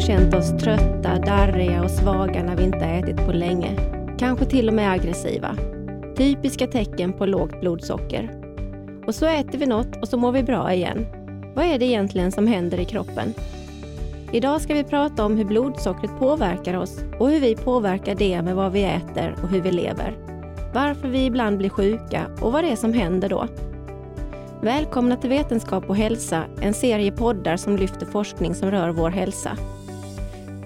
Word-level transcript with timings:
gång 0.00 0.06
känt 0.06 0.34
oss 0.34 0.50
trötta, 0.50 1.18
darriga 1.18 1.82
och 1.84 1.90
svaga 1.90 2.42
när 2.42 2.56
vi 2.56 2.64
inte 2.64 2.84
ätit 2.84 3.16
på 3.16 3.32
länge. 3.32 3.76
Kanske 4.18 4.44
till 4.44 4.68
och 4.68 4.74
med 4.74 4.92
aggressiva. 4.92 5.56
Typiska 6.16 6.66
tecken 6.66 7.12
på 7.12 7.26
lågt 7.26 7.60
blodsocker. 7.60 8.30
Och 9.06 9.14
så 9.14 9.26
äter 9.26 9.58
vi 9.58 9.66
något 9.66 10.02
och 10.02 10.08
så 10.08 10.16
mår 10.16 10.32
vi 10.32 10.42
bra 10.42 10.74
igen. 10.74 11.06
Vad 11.54 11.64
är 11.64 11.78
det 11.78 11.84
egentligen 11.84 12.32
som 12.32 12.46
händer 12.46 12.80
i 12.80 12.84
kroppen? 12.84 13.34
Idag 14.32 14.60
ska 14.60 14.74
vi 14.74 14.84
prata 14.84 15.24
om 15.24 15.36
hur 15.36 15.44
blodsockret 15.44 16.18
påverkar 16.18 16.76
oss 16.76 16.98
och 17.18 17.30
hur 17.30 17.40
vi 17.40 17.56
påverkar 17.56 18.14
det 18.14 18.42
med 18.42 18.56
vad 18.56 18.72
vi 18.72 18.84
äter 18.84 19.36
och 19.42 19.48
hur 19.48 19.60
vi 19.60 19.70
lever. 19.70 20.16
Varför 20.74 21.08
vi 21.08 21.24
ibland 21.24 21.58
blir 21.58 21.70
sjuka 21.70 22.26
och 22.40 22.52
vad 22.52 22.64
det 22.64 22.70
är 22.70 22.76
som 22.76 22.92
händer 22.92 23.28
då. 23.28 23.46
Välkomna 24.62 25.16
till 25.16 25.30
Vetenskap 25.30 25.90
och 25.90 25.96
hälsa, 25.96 26.44
en 26.60 26.74
serie 26.74 27.12
poddar 27.12 27.56
som 27.56 27.76
lyfter 27.76 28.06
forskning 28.06 28.54
som 28.54 28.70
rör 28.70 28.90
vår 28.90 29.10
hälsa. 29.10 29.56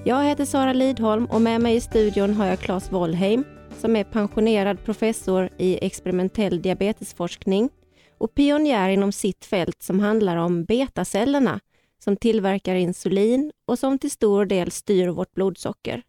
Jag 0.06 0.24
heter 0.24 0.44
Sara 0.44 0.72
Lidholm 0.72 1.24
och 1.24 1.40
med 1.40 1.60
mig 1.60 1.76
i 1.76 1.80
studion 1.80 2.34
har 2.34 2.46
jag 2.46 2.60
Claes 2.60 2.92
Wollheim 2.92 3.44
som 3.78 3.96
är 3.96 4.04
pensionerad 4.04 4.84
professor 4.84 5.48
i 5.58 5.86
experimentell 5.86 6.62
diabetesforskning 6.62 7.70
och 8.18 8.34
pionjär 8.34 8.88
inom 8.88 9.12
sitt 9.12 9.44
fält 9.44 9.82
som 9.82 10.00
handlar 10.00 10.36
om 10.36 10.64
betacellerna 10.64 11.60
som 11.98 12.16
tillverkar 12.16 12.74
insulin 12.74 13.52
och 13.66 13.78
som 13.78 13.98
till 13.98 14.10
stor 14.10 14.44
del 14.44 14.70
styr 14.70 15.08
vårt 15.08 15.34
blodsocker. 15.34 16.02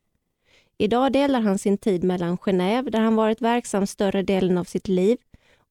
Idag 0.78 1.14
delar 1.14 1.42
han 1.42 1.58
sin 1.58 1.78
tid 1.78 2.04
mellan 2.04 2.38
Genève, 2.38 2.90
där 2.90 3.00
han 3.00 3.16
varit 3.16 3.42
verksam 3.42 3.88
större 3.88 4.24
delen 4.24 4.58
av 4.58 4.64
sitt 4.64 4.88
liv, 4.88 5.18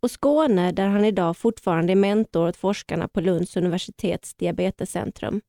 och 0.01 0.11
Skåne, 0.11 0.73
där 0.73 0.87
han 0.87 1.05
idag 1.05 1.37
fortfarande 1.37 1.93
är 1.93 1.97
mentor 1.97 2.49
åt 2.49 2.57
forskarna 2.57 3.09
på 3.09 3.21
Lunds 3.21 3.57
universitets 3.57 4.35
diabetescentrum. 4.35 5.41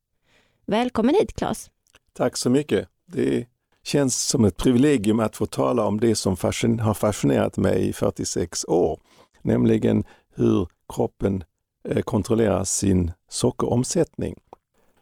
Välkommen 0.66 1.16
hit 1.16 1.36
Claes! 1.36 1.70
Tack 2.18 2.38
så 2.38 2.50
mycket! 2.50 2.88
Det 3.06 3.48
känns 3.84 4.22
som 4.22 4.46
ett 4.46 4.58
privilegium 4.58 5.20
att 5.20 5.36
få 5.36 5.46
tala 5.46 5.86
om 5.86 6.00
det 6.00 6.16
som 6.16 6.32
har 6.80 6.94
fascinerat 6.94 7.58
mig 7.58 7.88
i 7.88 7.94
46 7.94 8.66
år, 8.68 9.00
nämligen 9.42 10.04
hur 10.36 10.68
kroppen 10.94 11.44
eh, 11.90 12.02
kontrollerar 12.02 12.64
sin 12.64 13.12
sockeromsättning. 13.30 14.36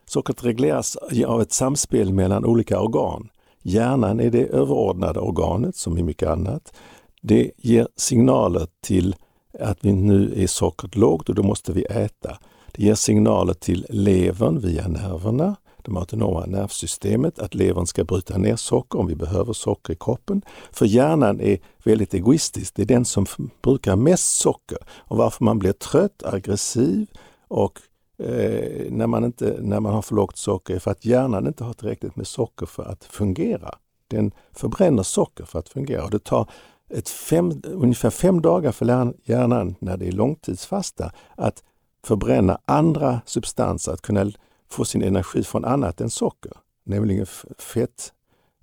Sockret 0.06 0.44
regleras 0.44 0.98
av 1.28 1.42
ett 1.42 1.52
samspel 1.52 2.14
mellan 2.14 2.46
olika 2.46 2.80
organ. 2.80 3.30
Hjärnan 3.62 4.20
är 4.20 4.30
det 4.30 4.46
överordnade 4.46 5.20
organet, 5.20 5.76
som 5.76 5.98
i 5.98 6.04
mycket 6.04 6.30
annat. 6.30 6.74
Det 7.22 7.52
ger 7.58 7.88
signaler 7.96 8.68
till 8.82 9.16
att 9.60 9.86
vi 9.86 9.92
nu 9.92 10.34
är 10.44 10.48
sockret 10.48 10.96
lågt 10.96 11.30
och 11.30 11.36
då 11.36 11.44
måste 11.44 11.74
vi 11.74 11.84
äta. 11.84 12.38
Det 12.72 12.84
ger 12.84 12.96
signaler 12.96 13.54
till 13.54 13.86
levern 13.90 14.60
via 14.60 14.88
nerverna, 14.88 15.56
det 15.84 16.00
autonoma 16.00 16.46
nervsystemet, 16.46 17.40
att 17.40 17.56
levern 17.56 17.86
ska 17.86 18.04
bryta 18.04 18.38
ner 18.38 18.56
socker 18.56 19.00
om 19.00 19.08
vi 19.08 19.16
behöver 19.16 19.54
socker 19.54 19.94
i 19.94 19.96
kroppen. 19.96 20.42
För 20.72 20.86
hjärnan 20.86 21.42
är 21.42 21.60
väldigt 21.84 22.14
egoistisk, 22.14 22.76
det 22.76 22.82
är 22.82 22.86
den 22.86 23.06
som 23.06 23.26
brukar 23.62 23.96
mest 23.96 24.38
socker. 24.38 24.78
Och 24.98 25.18
varför 25.18 25.44
man 25.44 25.60
blir 25.60 25.74
trött, 25.74 26.24
aggressiv 26.24 27.08
och 27.48 27.80
eh, 28.18 28.92
när, 28.92 29.08
man 29.08 29.24
inte, 29.24 29.58
när 29.62 29.80
man 29.80 29.94
har 29.94 30.02
för 30.02 30.16
lågt 30.16 30.38
socker 30.38 30.76
är 30.76 30.80
för 30.80 30.92
att 30.92 31.06
hjärnan 31.06 31.48
inte 31.48 31.64
har 31.64 31.74
tillräckligt 31.74 32.16
med 32.16 32.28
socker 32.28 32.66
för 32.66 32.84
att 32.84 33.04
fungera. 33.04 33.76
Den 34.08 34.32
förbränner 34.52 35.04
socker 35.04 35.46
för 35.46 35.60
att 35.60 35.70
fungera 35.70 36.04
och 36.04 36.12
det 36.12 36.24
tar 36.24 36.50
ett 36.90 37.10
fem, 37.10 37.62
ungefär 37.64 38.10
fem 38.10 38.42
dagar 38.42 38.72
för 38.72 39.14
hjärnan 39.24 39.76
när 39.80 39.98
det 39.98 40.08
är 40.08 40.12
långtidsfasta 40.12 41.12
att 41.38 41.64
förbränna 42.06 42.60
andra 42.66 43.22
substanser, 43.26 43.92
att 43.92 44.02
kunna 44.02 44.32
få 44.74 44.86
sin 44.86 45.02
energi 45.02 45.44
från 45.44 45.66
annat 45.66 46.02
än 46.02 46.10
socker, 46.10 46.52
nämligen 46.84 47.26
fett, 47.58 48.14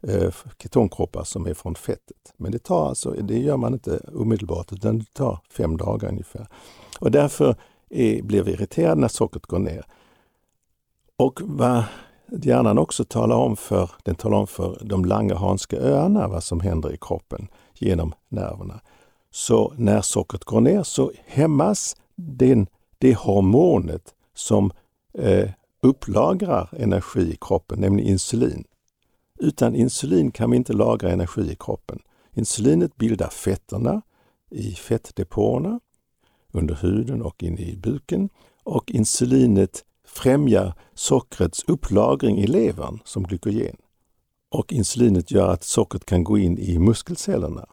eh, 0.03 0.35
ketonkroppar 0.63 1.25
som 1.25 1.47
är 1.47 1.55
från 1.55 1.75
fettet. 1.75 2.33
Men 2.37 2.53
det 2.53 2.59
tar 2.59 2.89
alltså, 2.89 3.11
det 3.11 3.39
gör 3.39 3.57
man 3.57 3.73
inte 3.73 4.01
omedelbart 4.15 4.73
utan 4.73 4.99
det 4.99 5.13
tar 5.13 5.39
fem 5.51 5.77
dagar 5.77 6.09
ungefär. 6.09 6.47
Och 7.01 7.11
därför 7.11 7.57
är, 7.91 8.23
blir 8.23 8.43
vi 8.43 8.53
irriterade 8.53 9.01
när 9.01 9.09
sockret 9.09 9.47
går 9.47 9.59
ner. 9.59 9.85
Och 11.17 11.41
vad 11.45 11.85
hjärnan 12.43 12.79
också 12.79 13.05
talar 13.05 13.37
om 13.37 13.57
för, 13.57 13.91
den 14.03 14.15
talar 14.15 14.39
om 14.39 14.47
för 14.47 14.79
de 14.85 15.05
Langerhanska 15.05 15.77
öarna 15.77 16.29
vad 16.29 16.45
som 16.45 16.61
händer 16.61 16.93
i 16.93 16.99
kroppen 17.01 17.49
genom 17.75 18.13
nerverna. 18.29 18.81
Så 19.31 19.73
när 19.77 20.01
sockret 20.01 20.45
går 20.45 20.61
ner 20.61 20.83
så 20.83 21.13
hämmas 21.27 21.97
den, 22.17 22.67
det 22.99 23.15
hormonet 23.15 24.15
som 24.35 24.71
eh, 25.15 25.51
upplagrar 25.83 26.69
energi 26.77 27.33
i 27.33 27.37
kroppen, 27.41 27.81
nämligen 27.81 28.11
insulin. 28.11 28.65
Utan 29.39 29.75
insulin 29.75 30.31
kan 30.31 30.51
vi 30.51 30.57
inte 30.57 30.73
lagra 30.73 31.11
energi 31.11 31.53
i 31.53 31.57
kroppen. 31.57 31.99
Insulinet 32.33 32.97
bildar 32.97 33.29
fetterna 33.29 34.03
i 34.51 34.73
fettdepåerna 34.73 35.81
under 36.53 36.75
huden 36.75 37.23
och 37.23 37.43
inne 37.43 37.61
i 37.61 37.77
buken 37.77 38.29
och 38.65 38.91
insulinet 38.91 39.85
främjar 40.05 40.75
sockrets 40.95 41.65
upplagring 41.67 42.39
i 42.39 42.47
levern 42.47 42.99
som 43.05 43.23
glykogen. 43.23 43.77
Och 44.49 44.73
insulinet 44.73 45.31
gör 45.31 45.49
att 45.49 45.65
sockret 45.65 46.05
kan 46.05 46.25
gå 46.25 46.39
in 46.39 46.59
i 46.59 46.79
muskelcellerna. 46.79 47.67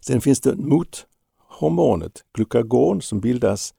Sen 0.00 0.20
finns 0.20 0.40
det 0.40 0.56
mothormonet 0.56 2.24
glukagon 2.32 3.02
som 3.02 3.20
bildas 3.20 3.74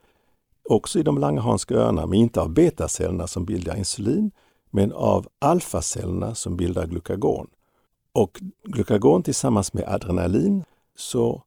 också 0.69 0.99
i 0.99 1.03
de 1.03 1.17
Langerhanska 1.17 1.75
öarna, 1.75 2.05
men 2.05 2.19
inte 2.19 2.41
av 2.41 2.49
betacellerna 2.49 3.27
som 3.27 3.45
bildar 3.45 3.75
insulin, 3.75 4.31
men 4.69 4.91
av 4.91 5.27
alfacellerna 5.39 6.35
som 6.35 6.57
bildar 6.57 6.87
glukagon. 6.87 7.47
Och 8.13 8.41
glukagon 8.63 9.23
tillsammans 9.23 9.73
med 9.73 9.83
adrenalin 9.87 10.63
så 10.95 11.43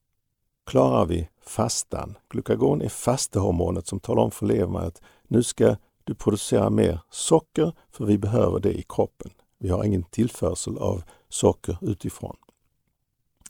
klarar 0.67 1.07
vi 1.07 1.29
fastan. 1.43 2.19
Glukagon 2.29 2.83
är 2.83 2.89
fastehormonet 2.89 3.87
som 3.87 4.01
talar 4.01 4.23
om 4.23 4.31
för 4.31 4.47
levern 4.47 4.77
att 4.77 5.03
nu 5.29 5.43
ska 5.43 5.77
du 6.05 6.15
producera 6.15 6.71
mer 6.71 7.01
socker 7.11 7.73
för 7.91 8.05
vi 8.05 8.19
behöver 8.19 8.61
det 8.61 8.79
i 8.79 8.85
kroppen. 8.89 9.31
Vi 9.59 9.69
har 9.69 9.85
ingen 9.85 10.03
tillförsel 10.03 10.79
av 10.79 11.03
socker 11.29 11.79
utifrån 11.81 12.37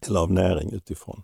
eller 0.07 0.21
av 0.21 0.33
näring 0.33 0.73
utifrån. 0.73 1.23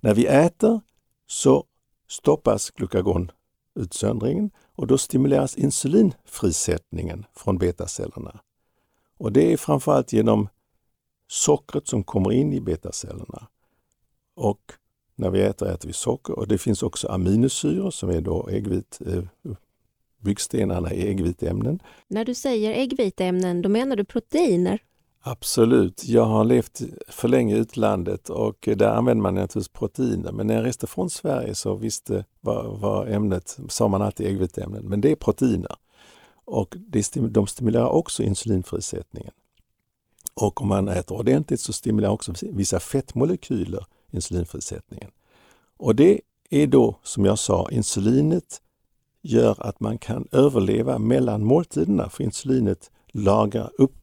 När 0.00 0.14
vi 0.14 0.26
äter 0.26 0.80
så 1.26 1.64
stoppas 2.08 2.70
glukagonutsöndringen 2.70 4.50
och 4.74 4.86
då 4.86 4.98
stimuleras 4.98 5.56
insulinfrisättningen 5.56 7.24
från 7.34 7.58
betacellerna. 7.58 8.40
Och 9.18 9.32
det 9.32 9.52
är 9.52 9.56
framförallt 9.56 10.12
genom 10.12 10.48
sockret 11.28 11.88
som 11.88 12.04
kommer 12.04 12.32
in 12.32 12.52
i 12.52 12.60
betacellerna. 12.60 13.48
Och 14.34 14.72
när 15.14 15.30
vi 15.30 15.42
äter, 15.42 15.68
äter 15.68 15.88
vi 15.88 15.92
socker 15.92 16.38
och 16.38 16.48
det 16.48 16.58
finns 16.58 16.82
också 16.82 17.08
aminosyror 17.08 17.90
som 17.90 18.10
är 18.10 18.20
då 18.20 18.48
äggvit, 18.48 19.00
eh, 19.06 19.22
byggstenarna 20.18 20.92
i 20.92 21.08
äggviteämnen. 21.08 21.82
När 22.08 22.24
du 22.24 22.34
säger 22.34 22.72
äggviteämnen, 22.72 23.62
då 23.62 23.68
menar 23.68 23.96
du 23.96 24.04
proteiner? 24.04 24.82
Absolut. 25.26 26.04
Jag 26.04 26.24
har 26.24 26.44
levt 26.44 26.82
för 27.08 27.28
länge 27.28 27.56
i 27.56 27.58
utlandet 27.58 28.30
och 28.30 28.68
där 28.76 28.88
använder 28.88 29.22
man 29.22 29.34
naturligtvis 29.34 29.68
proteiner. 29.68 30.32
Men 30.32 30.46
när 30.46 30.54
jag 30.54 30.64
reste 30.64 30.86
från 30.86 31.10
Sverige 31.10 31.54
så 31.54 31.74
visste 31.74 32.24
var, 32.40 32.76
var 32.76 33.06
ämnet, 33.06 33.58
sa 33.68 33.88
man 33.88 34.02
alltid 34.02 34.26
äggviteämnen, 34.26 34.84
men 34.84 35.00
det 35.00 35.10
är 35.10 35.16
proteiner. 35.16 35.76
Och 36.44 36.76
de 37.30 37.46
stimulerar 37.46 37.88
också 37.88 38.22
insulinfrisättningen. 38.22 39.32
Och 40.34 40.62
om 40.62 40.68
man 40.68 40.88
äter 40.88 41.18
ordentligt 41.18 41.60
så 41.60 41.72
stimulerar 41.72 42.12
också 42.12 42.32
vissa 42.42 42.80
fettmolekyler 42.80 43.86
insulinfrisättningen. 44.10 45.10
Och 45.76 45.94
det 45.94 46.20
är 46.50 46.66
då, 46.66 46.98
som 47.02 47.24
jag 47.24 47.38
sa, 47.38 47.68
insulinet 47.70 48.60
gör 49.22 49.66
att 49.66 49.80
man 49.80 49.98
kan 49.98 50.28
överleva 50.32 50.98
mellan 50.98 51.44
måltiderna, 51.44 52.08
för 52.10 52.24
insulinet 52.24 52.90
lagrar 53.08 53.70
upp, 53.78 53.94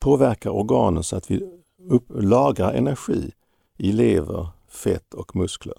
påverkar 0.00 0.50
organen 0.50 1.02
så 1.02 1.16
att 1.16 1.30
vi 1.30 1.42
upp, 1.90 2.04
lagrar 2.08 2.72
energi 2.72 3.32
i 3.78 3.92
lever, 3.92 4.48
fett 4.68 5.14
och 5.14 5.36
muskler. 5.36 5.76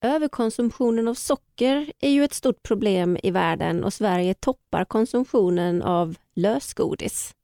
Överkonsumtionen 0.00 1.08
av 1.08 1.14
socker 1.14 1.92
är 2.00 2.10
ju 2.10 2.24
ett 2.24 2.34
stort 2.34 2.62
problem 2.62 3.18
i 3.22 3.30
världen 3.30 3.84
och 3.84 3.92
Sverige 3.92 4.34
toppar 4.34 4.84
konsumtionen 4.84 5.82
av 5.82 6.16
lösgodis. 6.34 7.34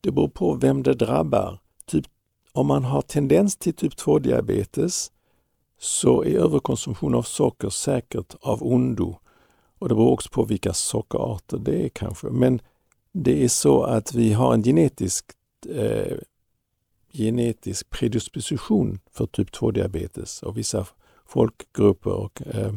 Det 0.00 0.10
beror 0.10 0.28
på 0.28 0.54
vem 0.54 0.82
det 0.82 0.94
drabbar. 0.94 1.58
Typ, 1.86 2.06
om 2.52 2.66
man 2.66 2.84
har 2.84 3.02
tendens 3.02 3.56
till 3.56 3.74
typ 3.74 3.94
2-diabetes 3.94 5.12
så 5.78 6.24
är 6.24 6.38
överkonsumtion 6.38 7.14
av 7.14 7.22
socker 7.22 7.68
säkert 7.68 8.34
av 8.40 8.62
ondo 8.62 9.16
och 9.78 9.88
det 9.88 9.94
beror 9.94 10.10
också 10.10 10.30
på 10.30 10.44
vilka 10.44 10.72
sockerarter 10.72 11.58
det 11.58 11.84
är 11.84 11.88
kanske. 11.88 12.26
Men 12.26 12.60
det 13.12 13.44
är 13.44 13.48
så 13.48 13.82
att 13.82 14.14
vi 14.14 14.32
har 14.32 14.54
en 14.54 14.62
genetisk, 14.62 15.24
eh, 15.68 16.16
genetisk 17.12 17.90
predisposition 17.90 19.00
för 19.12 19.26
typ 19.26 19.50
2-diabetes 19.50 20.42
och 20.42 20.58
vissa 20.58 20.86
folkgrupper 21.26 22.12
och 22.12 22.42
eh, 22.46 22.74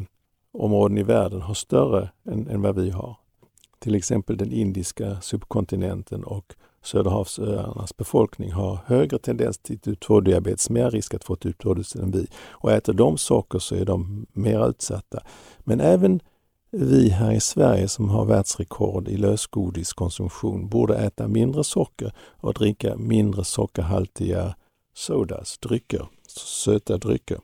områden 0.52 0.98
i 0.98 1.02
världen 1.02 1.40
har 1.40 1.54
större 1.54 2.10
än, 2.24 2.48
än 2.48 2.62
vad 2.62 2.80
vi 2.80 2.90
har. 2.90 3.16
till 3.78 3.94
exempel 3.94 4.36
den 4.36 4.52
indiska 4.52 5.20
subkontinenten 5.20 6.24
och 6.24 6.54
Söderhavsöarnas 6.82 7.96
befolkning 7.96 8.52
har 8.52 8.78
högre 8.86 9.18
tendens 9.18 9.58
till 9.58 9.78
typ 9.78 10.02
2-diabetes, 10.02 10.70
mer 10.70 10.90
risk 10.90 11.14
att 11.14 11.24
få 11.24 11.36
typ 11.36 11.62
2-diabetes 11.62 12.02
än 12.02 12.10
vi. 12.10 12.26
Och 12.50 12.72
äter 12.72 12.92
de 12.92 13.18
socker 13.18 13.58
så 13.58 13.74
är 13.74 13.84
de 13.84 14.26
mer 14.32 14.68
utsatta. 14.68 15.22
Men 15.58 15.80
även 15.80 16.20
vi 16.76 17.08
här 17.08 17.32
i 17.32 17.40
Sverige 17.40 17.88
som 17.88 18.08
har 18.08 18.24
världsrekord 18.24 19.08
i 19.08 19.16
lösgodiskonsumtion 19.16 20.68
borde 20.68 20.96
äta 20.96 21.28
mindre 21.28 21.64
socker 21.64 22.12
och 22.40 22.54
dricka 22.54 22.96
mindre 22.96 23.44
sockerhaltiga 23.44 24.54
sodas, 24.94 25.58
drycker, 25.58 26.08
söta 26.28 26.96
drycker. 26.96 27.40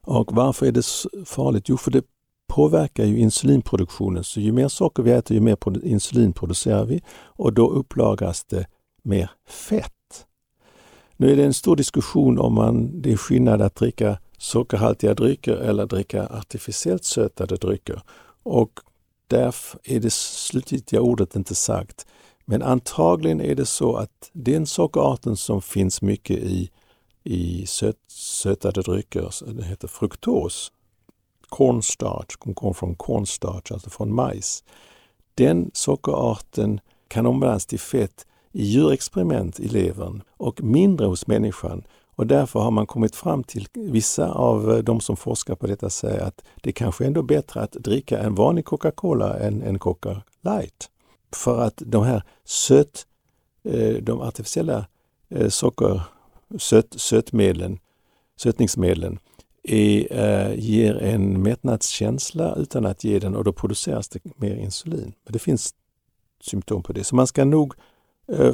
Och 0.00 0.32
varför 0.32 0.66
är 0.66 0.72
det 0.72 0.86
farligt? 1.24 1.68
Jo, 1.68 1.76
för 1.76 1.90
det 1.90 2.04
påverkar 2.48 3.04
ju 3.04 3.18
insulinproduktionen. 3.18 4.24
Så 4.24 4.40
ju 4.40 4.52
mer 4.52 4.68
socker 4.68 5.02
vi 5.02 5.10
äter, 5.10 5.34
ju 5.34 5.40
mer 5.40 5.84
insulin 5.84 6.32
producerar 6.32 6.84
vi 6.84 7.02
och 7.20 7.52
då 7.52 7.70
upplagras 7.70 8.44
det 8.44 8.66
mer 9.02 9.30
fett. 9.48 9.92
Nu 11.16 11.32
är 11.32 11.36
det 11.36 11.44
en 11.44 11.54
stor 11.54 11.76
diskussion 11.76 12.38
om 12.38 12.54
man, 12.54 13.02
det 13.02 13.12
är 13.12 13.16
skillnad 13.16 13.62
att 13.62 13.74
dricka 13.74 14.18
sockerhaltiga 14.38 15.14
drycker 15.14 15.56
eller 15.56 15.86
dricka 15.86 16.26
artificiellt 16.26 17.04
sötade 17.04 17.56
drycker. 17.56 18.02
Och 18.42 18.80
därför 19.26 19.80
är 19.84 20.00
det 20.00 20.12
slutgiltiga 20.12 21.00
ordet 21.00 21.36
inte 21.36 21.54
sagt. 21.54 22.06
Men 22.44 22.62
antagligen 22.62 23.40
är 23.40 23.54
det 23.54 23.66
så 23.66 23.96
att 23.96 24.30
den 24.32 24.66
sockerarten 24.66 25.36
som 25.36 25.62
finns 25.62 26.02
mycket 26.02 26.36
i, 26.36 26.70
i 27.24 27.66
söt, 27.66 27.96
sötade 28.08 28.82
drycker, 28.82 29.34
den 29.46 29.62
heter 29.62 29.88
fruktos, 29.88 30.72
cornstarch, 31.48 32.36
kommer 32.36 32.72
från 32.72 32.94
cornstarch, 32.94 33.72
alltså 33.72 33.90
från 33.90 34.14
majs. 34.14 34.64
Den 35.34 35.70
sockerarten 35.74 36.80
kan 37.08 37.26
omvandlas 37.26 37.66
till 37.66 37.80
fett 37.80 38.26
i 38.52 38.64
djurexperiment 38.64 39.60
i 39.60 39.68
levern 39.68 40.22
och 40.36 40.62
mindre 40.62 41.06
hos 41.06 41.26
människan. 41.26 41.84
Och 42.18 42.26
därför 42.26 42.60
har 42.60 42.70
man 42.70 42.86
kommit 42.86 43.16
fram 43.16 43.44
till, 43.44 43.68
vissa 43.74 44.32
av 44.32 44.70
eh, 44.70 44.78
de 44.78 45.00
som 45.00 45.16
forskar 45.16 45.54
på 45.54 45.66
detta 45.66 45.90
säger 45.90 46.20
att 46.20 46.44
det 46.62 46.72
kanske 46.72 47.06
ändå 47.06 47.20
är 47.20 47.24
bättre 47.24 47.60
att 47.60 47.72
dricka 47.72 48.18
en 48.18 48.34
vanlig 48.34 48.64
Coca-Cola 48.64 49.38
än 49.38 49.62
en 49.62 49.78
Coca 49.78 50.22
Light. 50.44 50.90
För 51.32 51.60
att 51.60 51.82
de 51.86 52.04
här 52.04 52.22
söt, 52.44 53.06
eh, 53.64 53.94
de 53.94 54.20
artificiella 54.20 54.86
eh, 55.28 55.48
socker, 55.48 56.02
söt, 56.58 56.94
sötmedlen, 56.96 57.78
sötningsmedlen, 58.36 59.18
är, 59.62 60.52
ger 60.52 61.02
en 61.02 61.42
mättnadskänsla 61.42 62.54
utan 62.54 62.86
att 62.86 63.04
ge 63.04 63.18
den 63.18 63.36
och 63.36 63.44
då 63.44 63.52
produceras 63.52 64.08
det 64.08 64.20
mer 64.36 64.54
insulin. 64.54 65.12
Men 65.24 65.32
det 65.32 65.38
finns 65.38 65.74
symptom 66.40 66.82
på 66.82 66.92
det. 66.92 67.04
Så 67.04 67.16
man 67.16 67.26
ska 67.26 67.44
nog 67.44 67.74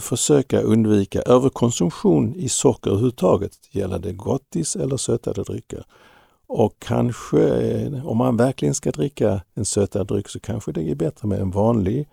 försöka 0.00 0.60
undvika 0.60 1.22
överkonsumtion 1.22 2.34
i 2.34 2.48
socker 2.48 2.90
överhuvudtaget. 2.90 3.52
Gäller 3.70 3.98
det 3.98 4.12
gottis 4.12 4.76
eller 4.76 4.96
sötade 4.96 5.42
drycker. 5.42 5.84
Och 6.46 6.76
kanske, 6.78 7.48
äh, 7.48 8.06
om 8.06 8.16
man 8.16 8.36
verkligen 8.36 8.74
ska 8.74 8.90
dricka 8.90 9.42
en 9.54 9.64
sötad 9.64 10.06
dryck 10.06 10.28
så 10.28 10.40
kanske 10.40 10.72
det 10.72 10.90
är 10.90 10.94
bättre 10.94 11.28
med 11.28 11.40
en 11.40 11.50
vanlig 11.50 12.08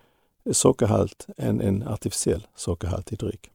sockerhalt 0.50 1.26
än 1.36 1.60
en 1.60 1.88
artificiell 1.88 2.46
sockerhalt 2.56 3.12
i 3.12 3.16
dryck. 3.16 3.50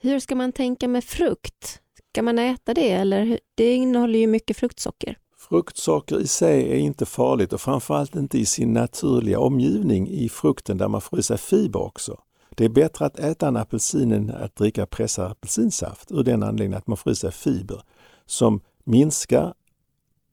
Hur 0.00 0.20
ska 0.20 0.34
man 0.34 0.52
tänka 0.52 0.88
med 0.88 1.04
frukt? 1.04 1.80
Ska 2.12 2.22
man 2.22 2.38
äta 2.38 2.74
det 2.74 2.90
eller? 2.90 3.40
Det 3.54 3.74
innehåller 3.74 4.18
ju 4.18 4.26
mycket 4.26 4.56
fruktsocker. 4.56 5.18
Fruktsocker 5.48 6.20
i 6.20 6.26
sig 6.26 6.70
är 6.72 6.76
inte 6.76 7.06
farligt 7.06 7.52
och 7.52 7.60
framförallt 7.60 8.16
inte 8.16 8.38
i 8.38 8.46
sin 8.46 8.72
naturliga 8.72 9.40
omgivning 9.40 10.08
i 10.08 10.28
frukten 10.28 10.78
där 10.78 10.88
man 10.88 11.00
får 11.00 11.18
i 11.18 11.22
sig 11.22 11.38
fiber 11.38 11.80
också. 11.82 12.18
Det 12.58 12.64
är 12.64 12.68
bättre 12.68 13.06
att 13.06 13.18
äta 13.18 13.48
en 13.48 13.56
apelsin 13.56 14.12
än 14.12 14.30
att 14.30 14.56
dricka 14.56 14.86
pressad 14.86 15.30
apelsinsaft 15.30 16.12
ur 16.12 16.22
den 16.22 16.42
anledningen 16.42 16.78
att 16.78 16.86
man 16.86 16.96
får 16.96 17.12
i 17.12 17.14
sig 17.14 17.32
fiber 17.32 17.82
som 18.26 18.60
minskar 18.84 19.54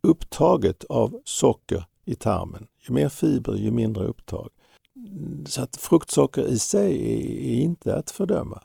upptaget 0.02 0.84
av 0.84 1.22
socker 1.26 1.86
i 2.06 2.16
tarmen. 2.16 2.68
Ju 2.88 2.94
mer 2.94 3.10
fiber, 3.10 3.54
ju 3.56 3.72
mindre 3.72 4.04
upptag. 4.06 4.50
Så 5.46 5.62
att 5.62 5.76
fruktsocker 5.76 6.48
i 6.48 6.60
sig 6.60 6.94
är 7.54 7.64
inte 7.64 7.96
att 7.96 8.12
fördöma. 8.12 8.62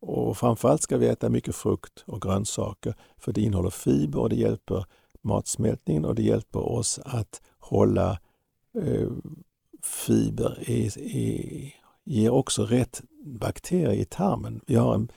Och 0.00 0.36
framförallt 0.36 0.82
ska 0.82 0.96
vi 0.96 1.06
äta 1.06 1.28
mycket 1.28 1.56
frukt 1.56 2.04
och 2.06 2.22
grönsaker 2.22 2.94
för 3.18 3.32
det 3.32 3.40
innehåller 3.40 3.70
fiber 3.70 4.20
och 4.20 4.28
det 4.28 4.36
hjälper 4.36 4.84
matsmältningen 5.22 6.04
och 6.04 6.14
det 6.14 6.22
hjälper 6.22 6.60
oss 6.60 7.00
att 7.04 7.42
hålla 7.58 8.18
eh, 8.82 9.08
fiber, 9.82 10.70
i, 10.70 10.86
i, 11.00 11.74
ger 12.06 12.30
också 12.30 12.64
rätt 12.64 13.02
bakterier 13.24 13.92
i 13.92 14.04
tarmen. 14.04 14.60
Vi 14.66 14.74
har 14.74 14.94
en, 14.94 15.08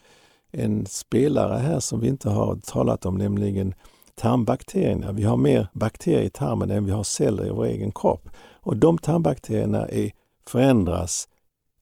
en 0.51 0.85
spelare 0.85 1.57
här 1.57 1.79
som 1.79 1.99
vi 1.99 2.07
inte 2.07 2.29
har 2.29 2.55
talat 2.55 3.05
om, 3.05 3.15
nämligen 3.17 3.73
tarmbakterierna. 4.15 5.11
Vi 5.11 5.23
har 5.23 5.37
mer 5.37 5.67
bakterier 5.73 6.21
i 6.21 6.29
tarmen 6.29 6.71
än 6.71 6.85
vi 6.85 6.91
har 6.91 7.03
celler 7.03 7.47
i 7.47 7.49
vår 7.49 7.65
egen 7.65 7.91
kropp. 7.91 8.29
Och 8.53 8.77
de 8.77 8.97
tarmbakterierna 8.97 9.87
är, 9.87 10.11
förändras 10.47 11.27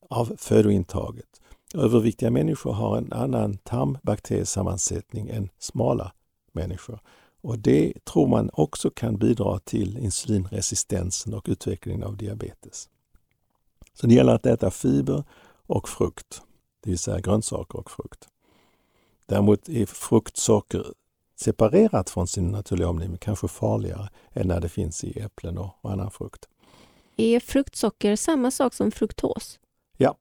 av 0.10 0.32
födointaget. 0.38 1.26
Överviktiga 1.74 2.32
människor 2.32 2.72
har 2.72 2.98
en 2.98 3.14
annan 3.14 3.58
tarmbakteriesammansättning 3.58 5.30
än 5.30 5.50
smala 5.60 6.12
människor. 6.52 7.00
Och 7.42 7.60
det 7.60 7.94
tror 8.06 8.28
man 8.28 8.50
också 8.54 8.90
kan 8.90 9.18
bidra 9.18 9.60
till 9.60 9.98
insulinresistensen 9.98 11.34
och 11.34 11.46
utvecklingen 11.50 12.04
av 12.04 12.18
diabetes. 12.18 12.90
Så 14.00 14.08
det 14.08 14.14
gäller 14.14 14.34
att 14.34 14.46
äta 14.46 14.72
fiber 14.72 15.24
och 15.68 15.90
frukt, 15.90 16.42
det 16.84 16.90
vill 16.90 17.00
säga 17.00 17.20
grönsaker 17.20 17.80
och 17.80 17.92
frukt. 17.92 18.28
Däremot 19.26 19.70
är 19.70 19.86
fruktsocker 19.86 20.86
separerat 21.36 22.10
från 22.10 22.28
sin 22.28 22.48
naturliga 22.48 22.90
omgivning 22.90 23.18
kanske 23.18 23.48
farligare 23.48 24.10
än 24.34 24.48
när 24.48 24.62
det 24.62 24.70
finns 24.70 25.04
i 25.04 25.20
äpplen 25.20 25.58
och 25.58 25.76
annan 25.82 26.12
frukt. 26.12 26.48
Är 27.16 27.40
fruktsocker 27.40 28.16
samma 28.16 28.52
sak 28.52 28.74
som 28.74 28.92
fruktos? 28.92 29.60
Ja, 29.98 30.18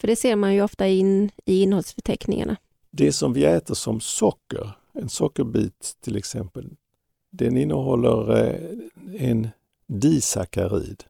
för 0.00 0.08
det 0.08 0.16
ser 0.16 0.36
man 0.36 0.54
ju 0.54 0.62
ofta 0.62 0.88
in 0.88 1.30
i 1.44 1.62
innehållsförteckningarna. 1.62 2.56
Det 2.90 3.12
som 3.12 3.32
vi 3.32 3.44
äter 3.44 3.74
som 3.74 4.00
socker, 4.00 4.70
en 4.92 5.08
sockerbit 5.08 5.96
till 6.00 6.16
exempel, 6.16 6.76
den 7.30 7.56
innehåller 7.56 8.36
eh, 8.36 9.30
en 9.30 9.48
disackarid 9.86 11.04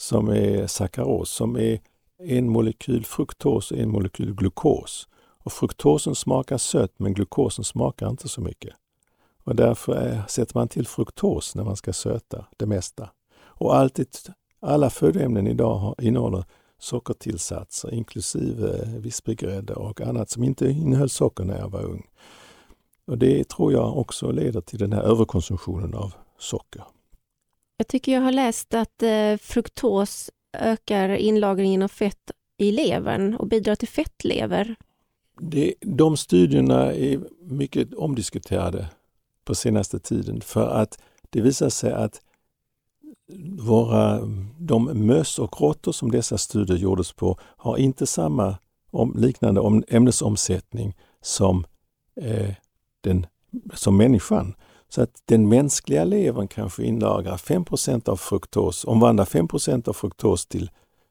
som 0.00 0.28
är 0.28 0.66
sakaros, 0.66 1.30
som 1.30 1.56
är 1.56 1.80
en 2.22 2.48
molekyl 2.48 3.04
fruktos 3.04 3.70
och 3.70 3.78
en 3.78 3.90
molekyl 3.90 4.34
glukos. 4.34 5.08
Och 5.44 5.52
fruktosen 5.52 6.14
smakar 6.14 6.58
sött 6.58 6.92
men 6.96 7.14
glukosen 7.14 7.64
smakar 7.64 8.10
inte 8.10 8.28
så 8.28 8.40
mycket. 8.40 8.74
Och 9.44 9.56
därför 9.56 9.92
är, 9.92 10.22
sätter 10.28 10.58
man 10.58 10.68
till 10.68 10.86
fruktos 10.86 11.54
när 11.54 11.64
man 11.64 11.76
ska 11.76 11.92
söta 11.92 12.46
det 12.56 12.66
mesta. 12.66 13.10
Och 13.42 13.76
alltid, 13.76 14.08
alla 14.60 14.90
födoämnen 14.90 15.46
idag 15.46 15.94
innehåller 15.98 16.44
sockertillsatser 16.78 17.94
inklusive 17.94 18.82
eh, 18.82 18.88
vispgrädde 18.88 19.74
och 19.74 20.00
annat 20.00 20.30
som 20.30 20.44
inte 20.44 20.70
innehöll 20.70 21.10
socker 21.10 21.44
när 21.44 21.58
jag 21.58 21.70
var 21.70 21.82
ung. 21.82 22.06
Och 23.06 23.18
Det 23.18 23.48
tror 23.48 23.72
jag 23.72 23.98
också 23.98 24.30
leder 24.30 24.60
till 24.60 24.78
den 24.78 24.92
här 24.92 25.02
överkonsumtionen 25.02 25.94
av 25.94 26.14
socker. 26.38 26.84
Jag 27.80 27.86
tycker 27.86 28.12
jag 28.12 28.20
har 28.20 28.32
läst 28.32 28.74
att 28.74 29.02
eh, 29.02 29.36
fruktos 29.36 30.30
ökar 30.52 31.08
inlagringen 31.08 31.82
av 31.82 31.88
fett 31.88 32.30
i 32.58 32.72
levern 32.72 33.34
och 33.34 33.46
bidrar 33.46 33.74
till 33.74 33.88
fettlever. 33.88 34.76
Det, 35.40 35.74
de 35.80 36.16
studierna 36.16 36.92
är 36.94 37.20
mycket 37.42 37.94
omdiskuterade 37.94 38.88
på 39.44 39.54
senaste 39.54 39.98
tiden 39.98 40.40
för 40.40 40.66
att 40.68 41.02
det 41.30 41.40
visar 41.40 41.68
sig 41.68 41.92
att 41.92 42.20
våra, 43.58 44.20
de 44.58 44.84
möss 44.84 45.38
och 45.38 45.60
råttor 45.60 45.92
som 45.92 46.10
dessa 46.10 46.38
studier 46.38 46.76
gjordes 46.76 47.12
på 47.12 47.38
har 47.42 47.76
inte 47.76 48.06
samma 48.06 48.58
om, 48.90 49.14
liknande 49.18 49.60
om, 49.60 49.84
ämnesomsättning 49.88 50.96
som, 51.20 51.66
eh, 52.16 52.54
den, 53.00 53.26
som 53.74 53.96
människan. 53.96 54.54
Så 54.90 55.02
att 55.02 55.22
den 55.24 55.48
mänskliga 55.48 56.04
levern 56.04 56.48
kanske 56.48 56.84
inlagrar 56.84 57.36
5% 57.36 58.08
av 58.08 58.16
fruktos, 58.16 58.84
omvandlar 58.84 59.24
5% 59.24 59.88
av 59.88 59.92
fruktos 59.92 60.46
till 60.46 60.70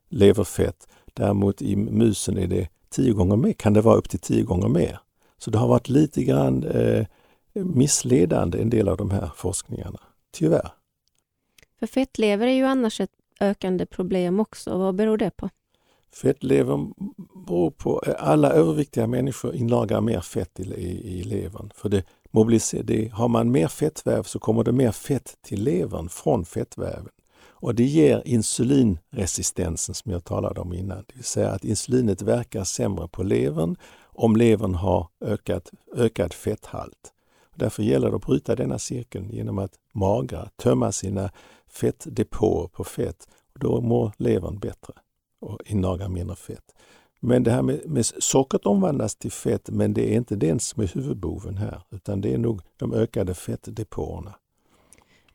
leverfett. 0.10 0.88
Däremot 1.14 1.62
i 1.62 1.76
musen 1.76 2.38
är 2.38 2.48
det 2.48 2.70
10 2.90 3.14
gånger 3.14 3.36
mer, 3.36 3.54
kan 3.54 3.74
det 3.74 3.82
vara 3.82 3.96
upp 3.96 4.10
till 4.10 4.20
10 4.20 4.44
gånger 4.44 4.68
mer. 4.68 5.00
Så 5.38 5.52
det 5.52 5.58
har 5.58 5.68
varit 5.68 5.90
lite 5.90 6.24
grann 6.24 6.64
eh, 6.64 7.06
missledande 7.54 8.62
en 8.62 8.70
del 8.70 8.90
av 8.90 8.98
de 8.98 9.12
här 9.12 9.32
forskningarna, 9.36 10.00
tyvärr. 10.32 10.72
För 11.80 11.88
fettlever 11.88 12.48
är 12.48 12.54
ju 12.54 12.64
annars 12.64 13.02
ett 13.02 13.12
ökande 13.40 13.86
problem 13.86 14.40
också. 14.40 14.78
Vad 14.78 14.96
beror 14.96 15.18
det 15.18 15.32
på? 15.32 15.50
Fettlevern 16.12 16.94
beror 17.48 17.72
på 17.72 18.00
att 18.00 18.16
alla 18.16 18.52
överviktiga 18.52 19.08
människor 19.08 19.56
inlagrar 19.56 20.02
mer 20.02 20.22
fett 20.22 20.60
i, 20.60 20.64
i, 20.64 21.20
i 21.20 21.24
levern. 21.24 21.72
För 21.76 21.90
det 21.90 22.04
Mobilisering, 22.32 23.12
har 23.12 23.28
man 23.28 23.52
mer 23.52 23.68
fettväv 23.68 24.24
så 24.24 24.40
kommer 24.40 24.64
det 24.64 24.72
mer 24.72 24.92
fett 24.92 25.38
till 25.42 25.64
levern 25.64 26.10
från 26.10 26.46
fettväven. 26.46 27.10
Och 27.62 27.76
det 27.76 27.84
ger 27.84 28.22
insulinresistensen 28.26 29.96
som 29.96 30.12
jag 30.12 30.24
talade 30.24 30.62
om 30.62 30.74
innan. 30.74 30.98
Det 31.08 31.16
vill 31.16 31.24
säga 31.24 31.52
att 31.52 31.66
insulinet 31.66 32.22
verkar 32.22 32.64
sämre 32.64 33.08
på 33.08 33.24
levern 33.24 33.76
om 34.02 34.36
levern 34.36 34.76
har 34.76 35.08
ökat, 35.22 35.72
ökad 35.96 36.34
fetthalt. 36.34 37.14
Därför 37.56 37.84
gäller 37.84 38.10
det 38.10 38.16
att 38.16 38.26
bryta 38.26 38.56
denna 38.56 38.80
cirkeln 38.80 39.30
genom 39.30 39.60
att 39.60 39.74
magra, 39.94 40.50
tömma 40.56 40.92
sina 40.92 41.32
fettdepåer 41.68 42.68
på 42.68 42.84
fett. 42.84 43.28
Då 43.54 43.82
mår 43.82 44.14
levern 44.18 44.60
bättre 44.60 44.94
och 45.42 45.60
innagar 45.66 46.10
mindre 46.10 46.36
fett. 46.36 46.76
Men 47.20 47.44
det 47.44 47.52
här 47.52 47.62
med, 47.62 47.82
med 47.86 48.06
sockret 48.06 48.66
omvandlas 48.66 49.16
till 49.16 49.32
fett, 49.32 49.70
men 49.70 49.94
det 49.94 50.14
är 50.14 50.18
inte 50.18 50.36
den 50.36 50.60
som 50.60 50.84
är 50.84 50.88
huvudboven 50.88 51.58
här, 51.58 51.82
utan 51.92 52.22
det 52.22 52.34
är 52.34 52.38
nog 52.38 52.62
de 52.78 52.94
ökade 52.94 53.34
fettdepåerna. 53.34 54.36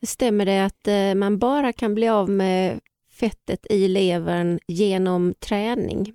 Stämmer 0.02 0.46
det 0.46 0.64
att 0.64 0.88
eh, 0.88 1.14
man 1.14 1.38
bara 1.38 1.72
kan 1.72 1.94
bli 1.94 2.08
av 2.08 2.30
med 2.30 2.80
fettet 3.10 3.66
i 3.70 3.88
levern 3.88 4.58
genom 4.66 5.34
träning? 5.38 6.12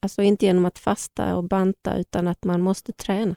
Alltså 0.00 0.22
inte 0.22 0.46
genom 0.46 0.64
att 0.64 0.78
fasta 0.78 1.36
och 1.36 1.44
banta 1.44 1.96
utan 1.96 2.28
att 2.28 2.44
man 2.44 2.60
måste 2.60 2.92
träna? 2.92 3.34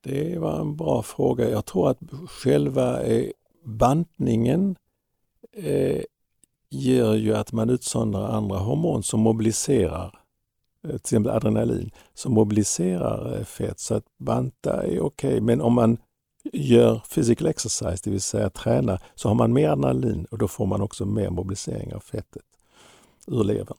Det 0.00 0.38
var 0.38 0.60
en 0.60 0.76
bra 0.76 1.02
fråga. 1.02 1.50
Jag 1.50 1.64
tror 1.64 1.90
att 1.90 1.98
själva 2.28 3.02
eh, 3.02 3.30
bantningen 3.64 4.76
eh, 5.52 6.02
gör 6.70 7.14
ju 7.14 7.34
att 7.34 7.52
man 7.52 7.70
utsöndrar 7.70 8.28
andra 8.28 8.58
hormon 8.58 9.02
som 9.02 9.20
mobiliserar, 9.20 10.20
till 10.82 10.94
exempel 10.94 11.32
adrenalin, 11.32 11.90
som 12.14 12.32
mobiliserar 12.32 13.36
eh, 13.36 13.44
fett. 13.44 13.80
Så 13.80 13.94
att 13.94 14.04
banta 14.18 14.82
är 14.82 15.00
okej, 15.00 15.00
okay. 15.00 15.40
men 15.40 15.60
om 15.60 15.74
man 15.74 15.98
gör 16.52 17.02
physical 17.14 17.46
exercise, 17.46 18.00
det 18.04 18.10
vill 18.10 18.20
säga 18.20 18.50
tränar, 18.50 19.02
så 19.14 19.28
har 19.28 19.34
man 19.34 19.52
mer 19.52 19.68
adrenalin 19.68 20.26
och 20.30 20.38
då 20.38 20.48
får 20.48 20.66
man 20.66 20.80
också 20.80 21.06
mer 21.06 21.30
mobilisering 21.30 21.94
av 21.94 22.00
fettet 22.00 22.42
ur 23.26 23.44
levern. 23.44 23.78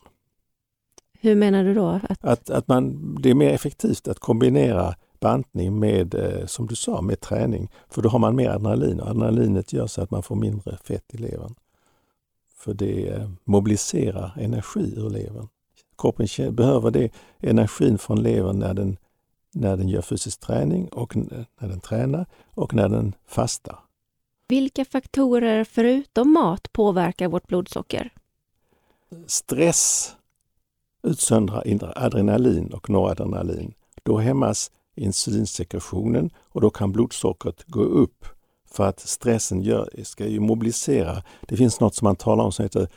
Hur 1.22 1.36
menar 1.36 1.64
du 1.64 1.74
då? 1.74 2.00
Att, 2.10 2.26
att, 2.26 2.50
att 2.50 2.68
man, 2.68 3.16
det 3.22 3.30
är 3.30 3.36
mer 3.36 3.50
effektivt 3.50 4.08
att 4.08 4.20
kombinera 4.20 4.96
bantning 5.20 5.80
med, 5.80 6.16
eh, 6.16 6.46
som 6.46 6.68
du 6.68 6.76
sa, 6.76 7.02
med 7.02 7.20
träning. 7.20 7.70
För 7.90 8.02
då 8.02 8.10
har 8.10 8.20
man 8.20 8.36
mer 8.36 8.50
adrenalin 8.50 9.00
och 9.00 9.08
adrenalinet 9.08 9.74
gör 9.74 9.88
så 9.88 10.02
att 10.02 10.12
man 10.12 10.24
får 10.24 10.36
mindre 10.36 10.78
fett 10.84 11.14
i 11.14 11.18
levern. 11.18 11.56
För 12.56 12.74
det 12.74 13.08
eh, 13.08 13.30
mobiliserar 13.44 14.38
energi 14.40 14.94
ur 14.98 15.10
levern. 15.10 15.48
Kroppen 16.00 16.56
behöver 16.56 16.92
det, 16.92 17.12
energin 17.40 17.98
från 17.98 18.24
levern 18.24 18.60
när 18.60 18.74
den, 18.74 18.98
när 19.54 19.78
den 19.78 19.90
gör 19.90 20.02
fysisk 20.02 20.40
träning 20.40 20.88
och 20.88 21.16
när 21.16 21.68
den 21.68 21.80
tränar 21.80 22.26
och 22.54 22.74
när 22.74 22.90
den 22.90 23.16
fastar. 23.28 23.80
Vilka 24.48 24.86
faktorer 24.86 25.64
förutom 25.64 26.34
mat 26.34 26.74
påverkar 26.74 27.28
vårt 27.28 27.48
blodsocker? 27.48 28.14
Stress 29.28 30.16
utsöndrar 31.04 31.94
adrenalin 31.96 32.74
och 32.74 32.90
noradrenalin. 32.90 33.74
Då 34.04 34.18
hämmas 34.18 34.72
insulinsekretionen 34.96 36.30
och 36.38 36.62
då 36.62 36.70
kan 36.70 36.92
blodsockret 36.92 37.64
gå 37.68 37.82
upp 37.82 38.26
för 38.72 38.84
att 38.84 39.00
stressen 39.00 39.62
gör, 39.62 39.90
ska 40.04 40.28
ju 40.28 40.40
mobilisera. 40.40 41.24
Det 41.42 41.58
finns 41.58 41.80
något 41.80 41.96
som 41.96 42.06
man 42.06 42.16
talar 42.16 42.44
om 42.44 42.52
som 42.52 42.64
heter 42.64 42.88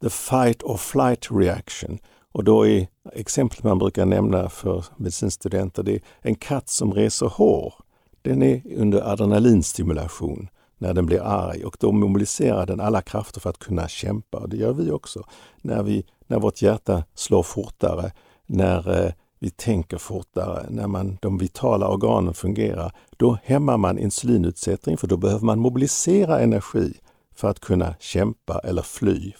the 0.00 0.10
fight 0.10 0.62
or 0.62 0.76
flight 0.76 1.28
reaction. 1.30 1.98
Och 2.32 2.44
då 2.44 2.66
är 2.66 2.86
exemplet 3.12 3.64
man 3.64 3.78
brukar 3.78 4.06
nämna 4.06 4.48
för 4.48 4.84
medicinstudenter, 4.96 5.82
det 5.82 5.94
är 5.94 6.00
en 6.20 6.34
katt 6.34 6.68
som 6.68 6.92
reser 6.92 7.26
hår. 7.26 7.74
Den 8.22 8.42
är 8.42 8.62
under 8.76 9.12
adrenalinstimulation 9.12 10.48
när 10.78 10.94
den 10.94 11.06
blir 11.06 11.20
arg 11.22 11.64
och 11.64 11.76
då 11.80 11.92
mobiliserar 11.92 12.66
den 12.66 12.80
alla 12.80 13.02
krafter 13.02 13.40
för 13.40 13.50
att 13.50 13.58
kunna 13.58 13.88
kämpa. 13.88 14.38
Och 14.38 14.48
det 14.48 14.56
gör 14.56 14.72
vi 14.72 14.90
också. 14.90 15.24
När, 15.62 15.82
vi, 15.82 16.04
när 16.26 16.38
vårt 16.38 16.62
hjärta 16.62 17.04
slår 17.14 17.42
fortare, 17.42 18.12
när 18.46 19.04
eh, 19.04 19.12
vi 19.38 19.50
tänker 19.50 19.98
fortare, 19.98 20.66
när 20.70 20.86
man, 20.86 21.18
de 21.22 21.38
vitala 21.38 21.88
organen 21.88 22.34
fungerar, 22.34 22.92
då 23.16 23.38
hämmar 23.42 23.76
man 23.76 23.98
insulinutsättning 23.98 24.96
för 24.96 25.06
då 25.06 25.16
behöver 25.16 25.44
man 25.44 25.58
mobilisera 25.58 26.40
energi 26.40 26.94
för 27.34 27.48
att 27.48 27.60
kunna 27.60 27.94
kämpa 28.00 28.58
eller 28.58 28.82
fly. 28.82 29.32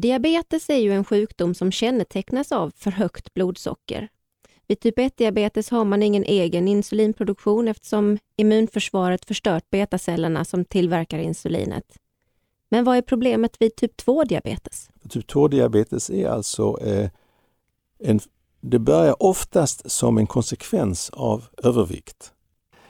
Diabetes 0.00 0.70
är 0.70 0.76
ju 0.76 0.92
en 0.92 1.04
sjukdom 1.04 1.54
som 1.54 1.72
kännetecknas 1.72 2.52
av 2.52 2.72
för 2.76 2.90
högt 2.90 3.34
blodsocker. 3.34 4.08
Vid 4.66 4.80
typ 4.80 4.98
1-diabetes 4.98 5.70
har 5.70 5.84
man 5.84 6.02
ingen 6.02 6.24
egen 6.24 6.68
insulinproduktion 6.68 7.68
eftersom 7.68 8.18
immunförsvaret 8.36 9.24
förstört 9.24 9.70
betacellerna 9.70 10.44
som 10.44 10.64
tillverkar 10.64 11.18
insulinet. 11.18 11.98
Men 12.68 12.84
vad 12.84 12.96
är 12.96 13.02
problemet 13.02 13.56
vid 13.58 13.76
typ 13.76 14.00
2-diabetes? 14.00 14.90
Typ 15.08 15.30
2-diabetes 15.30 16.10
är 16.10 16.28
alltså 16.28 16.78
eh, 16.82 17.10
en 17.98 18.20
det 18.60 18.78
börjar 18.78 19.22
oftast 19.22 19.90
som 19.90 20.18
en 20.18 20.26
konsekvens 20.26 21.10
av 21.10 21.44
övervikt. 21.62 22.32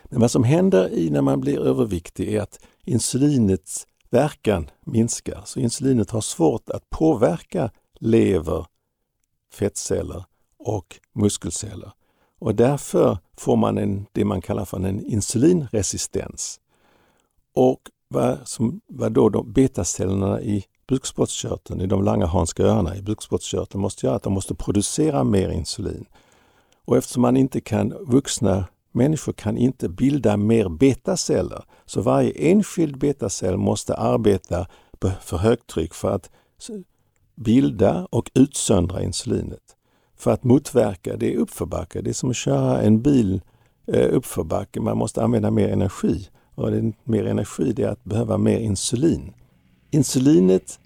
Men 0.05 0.21
vad 0.21 0.31
som 0.31 0.45
händer 0.45 0.93
i 0.93 1.11
när 1.11 1.23
man 1.23 1.41
blir 1.41 1.61
överviktig 1.61 2.35
är 2.35 2.41
att 2.41 2.61
insulinets 2.85 3.87
verkan 4.17 4.71
minskar. 4.85 5.43
Så 5.45 5.61
insulinet 5.61 6.11
har 6.11 6.21
svårt 6.21 6.71
att 6.71 6.91
påverka 6.91 7.71
lever, 8.01 8.67
fettceller 9.53 10.25
och 10.59 11.01
muskelceller. 11.15 11.93
Och 12.39 12.55
därför 12.55 13.19
får 13.37 13.57
man 13.57 13.79
en, 13.79 14.07
det 14.13 14.25
man 14.25 14.43
kallar 14.43 14.65
för 14.65 14.77
en 14.77 15.07
insulinresistens. 15.07 16.61
Och 17.55 17.81
vad, 18.09 18.39
som, 18.45 18.81
vad 18.87 19.13
då 19.13 19.29
de 19.29 19.53
betacellerna 19.53 20.41
i 20.41 20.65
bukspottkörteln 20.89 21.81
i 21.81 21.87
de 21.87 22.05
Langerhanska 22.05 22.63
öarna 22.63 22.97
i 22.97 23.03
bukspottkörteln 23.03 23.81
måste 23.81 24.07
göra 24.07 24.17
att 24.17 24.23
de 24.23 24.33
måste 24.33 24.55
producera 24.55 25.25
mer 25.25 25.49
insulin. 25.49 26.05
Och 26.85 26.97
eftersom 26.97 27.23
man 27.23 27.37
inte 27.37 27.61
kan, 27.61 27.95
vuxna 28.01 28.65
människor 28.97 29.33
kan 29.33 29.59
inte 29.59 29.89
bilda 29.89 30.37
mer 30.37 30.69
betaceller, 30.69 31.65
så 31.87 32.01
varje 32.01 32.31
enskild 32.31 32.99
betacell 32.99 33.57
måste 33.57 33.95
arbeta 33.95 34.67
för 35.21 35.37
högtryck 35.37 35.95
för 35.95 36.11
att 36.11 36.31
bilda 37.35 38.09
och 38.11 38.31
utsöndra 38.35 39.03
insulinet. 39.03 39.77
För 40.17 40.31
att 40.31 40.45
motverka, 40.45 41.17
det 41.17 41.35
är 41.35 41.39
uppförbacke, 41.39 42.01
det 42.01 42.11
är 42.11 42.15
som 42.15 42.31
att 42.31 42.37
köra 42.37 42.83
en 42.83 43.03
bil 43.03 43.41
eh, 43.87 44.15
uppförbacke, 44.15 44.81
man 44.81 44.99
måste 44.99 45.23
använda 45.23 45.51
mer 45.51 45.69
energi. 45.69 46.29
Och 46.55 46.71
det, 46.71 46.93
mer 47.05 47.27
energi 47.27 47.73
det 47.73 47.83
är 47.83 47.89
att 47.89 48.05
behöva 48.05 48.39
mer 48.39 48.59
insulin. 48.59 49.33
Insulinet, 49.91 50.81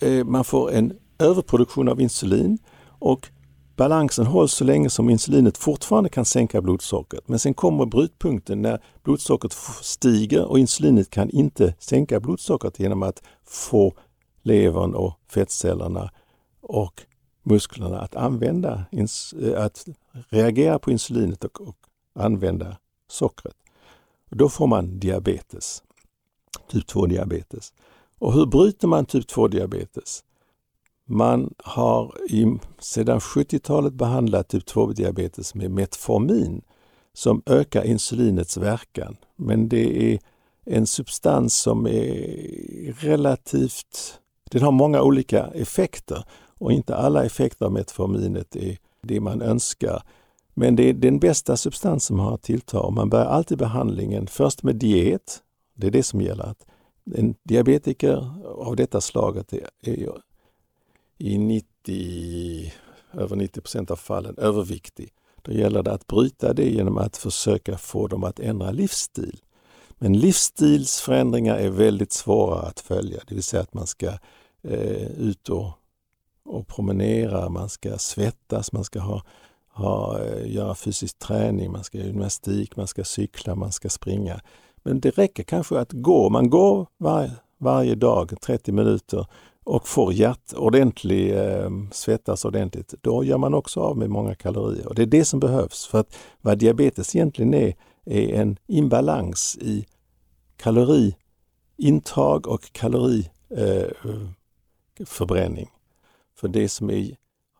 eh, 0.00 0.24
man 0.24 0.44
får 0.44 0.72
en 0.72 0.92
överproduktion 1.18 1.88
av 1.88 2.00
insulin 2.00 2.58
och 2.86 3.28
balansen 3.76 4.26
hålls 4.26 4.52
så 4.52 4.64
länge 4.64 4.90
som 4.90 5.10
insulinet 5.10 5.58
fortfarande 5.58 6.10
kan 6.10 6.24
sänka 6.24 6.62
blodsockret. 6.62 7.28
Men 7.28 7.38
sen 7.38 7.54
kommer 7.54 7.86
brytpunkten 7.86 8.62
när 8.62 8.82
blodsockret 9.02 9.56
stiger 9.82 10.44
och 10.44 10.58
insulinet 10.58 11.10
kan 11.10 11.30
inte 11.30 11.74
sänka 11.78 12.20
blodsockret 12.20 12.78
genom 12.78 13.02
att 13.02 13.22
få 13.44 13.94
levern 14.42 14.94
och 14.94 15.14
fettcellerna 15.28 16.10
och 16.60 17.02
musklerna 17.42 18.00
att 18.00 18.16
använda, 18.16 18.84
eh, 18.92 19.64
att 19.64 19.86
reagera 20.28 20.78
på 20.78 20.90
insulinet 20.90 21.44
och, 21.44 21.60
och 21.60 21.76
använda 22.14 22.76
sockret. 23.08 23.56
Då 24.30 24.48
får 24.48 24.66
man 24.66 24.98
diabetes, 24.98 25.82
typ 26.68 26.88
2-diabetes. 26.90 27.72
Och 28.18 28.32
hur 28.32 28.46
bryter 28.46 28.88
man 28.88 29.06
typ 29.06 29.30
2-diabetes? 29.30 30.22
Man 31.08 31.54
har 31.58 32.14
i, 32.30 32.58
sedan 32.78 33.18
70-talet 33.18 33.92
behandlat 33.92 34.48
typ 34.48 34.68
2-diabetes 34.68 35.54
med 35.54 35.70
Metformin 35.70 36.62
som 37.12 37.42
ökar 37.46 37.84
insulinets 37.84 38.56
verkan. 38.56 39.16
Men 39.36 39.68
det 39.68 40.12
är 40.12 40.18
en 40.64 40.86
substans 40.86 41.54
som 41.54 41.86
är 41.86 42.92
relativt... 42.92 44.20
Den 44.50 44.62
har 44.62 44.72
många 44.72 45.02
olika 45.02 45.46
effekter 45.46 46.24
och 46.58 46.72
inte 46.72 46.96
alla 46.96 47.24
effekter 47.24 47.66
av 47.66 47.72
Metforminet 47.72 48.56
är 48.56 48.78
det 49.02 49.20
man 49.20 49.42
önskar. 49.42 50.02
Men 50.54 50.76
det 50.76 50.88
är 50.88 50.94
den 50.94 51.18
bästa 51.18 51.56
substans 51.56 52.04
som 52.04 52.18
har 52.18 52.34
att 52.34 52.42
tillta. 52.42 52.90
Man 52.90 53.10
börjar 53.10 53.26
alltid 53.26 53.58
behandlingen 53.58 54.26
först 54.26 54.62
med 54.62 54.76
diet. 54.76 55.42
Det 55.74 55.86
är 55.86 55.90
det 55.90 56.02
som 56.02 56.20
gäller. 56.20 56.44
Att 56.44 56.66
en 57.14 57.34
diabetiker 57.42 58.30
av 58.58 58.76
detta 58.76 59.00
slaget 59.00 59.52
är, 59.52 59.68
är 59.82 60.12
i 61.18 61.38
90, 61.38 62.72
över 63.12 63.36
90 63.36 63.60
procent 63.60 63.90
av 63.90 63.96
fallen 63.96 64.34
överviktig. 64.38 65.12
Då 65.42 65.52
gäller 65.52 65.82
det 65.82 65.92
att 65.92 66.06
bryta 66.06 66.52
det 66.52 66.70
genom 66.70 66.98
att 66.98 67.16
försöka 67.16 67.78
få 67.78 68.06
dem 68.06 68.24
att 68.24 68.40
ändra 68.40 68.70
livsstil. 68.70 69.40
Men 69.98 70.18
livsstilsförändringar 70.18 71.56
är 71.56 71.70
väldigt 71.70 72.12
svåra 72.12 72.60
att 72.60 72.80
följa, 72.80 73.20
det 73.26 73.34
vill 73.34 73.42
säga 73.42 73.62
att 73.62 73.74
man 73.74 73.86
ska 73.86 74.06
eh, 74.62 75.10
ut 75.18 75.48
och, 75.48 75.70
och 76.44 76.68
promenera, 76.68 77.48
man 77.48 77.68
ska 77.68 77.98
svettas, 77.98 78.72
man 78.72 78.84
ska 78.84 79.00
ha, 79.00 79.22
ha, 79.72 80.18
eh, 80.18 80.52
göra 80.54 80.74
fysisk 80.74 81.18
träning, 81.18 81.72
man 81.72 81.84
ska 81.84 81.98
göra 81.98 82.08
gymnastik, 82.08 82.76
man 82.76 82.86
ska 82.86 83.04
cykla, 83.04 83.54
man 83.54 83.72
ska 83.72 83.88
springa. 83.88 84.40
Men 84.76 85.00
det 85.00 85.18
räcker 85.18 85.42
kanske 85.42 85.78
att 85.78 85.92
gå. 85.92 86.30
Man 86.30 86.50
går 86.50 86.86
var, 86.96 87.30
varje 87.58 87.94
dag 87.94 88.40
30 88.40 88.72
minuter 88.72 89.26
och 89.66 89.88
får 89.88 90.12
hjärt 90.12 90.52
ordentlig, 90.52 91.38
eh, 91.38 91.70
svettas 91.92 92.44
ordentligt, 92.44 92.94
då 93.00 93.24
gör 93.24 93.38
man 93.38 93.54
också 93.54 93.80
av 93.80 93.98
med 93.98 94.10
många 94.10 94.34
kalorier. 94.34 94.88
Och 94.88 94.94
Det 94.94 95.02
är 95.02 95.06
det 95.06 95.24
som 95.24 95.40
behövs. 95.40 95.86
För 95.86 96.00
att 96.00 96.16
vad 96.40 96.58
diabetes 96.58 97.16
egentligen 97.16 97.54
är, 97.54 97.74
är 98.04 98.28
en 98.28 98.58
imbalans 98.66 99.58
i 99.60 99.86
kaloriintag 100.56 102.46
och 102.46 102.72
kaloriförbränning. 102.72 105.64
Eh, 105.64 105.70
för 106.36 106.48
det 106.48 106.68
som 106.68 106.90
är, 106.90 107.16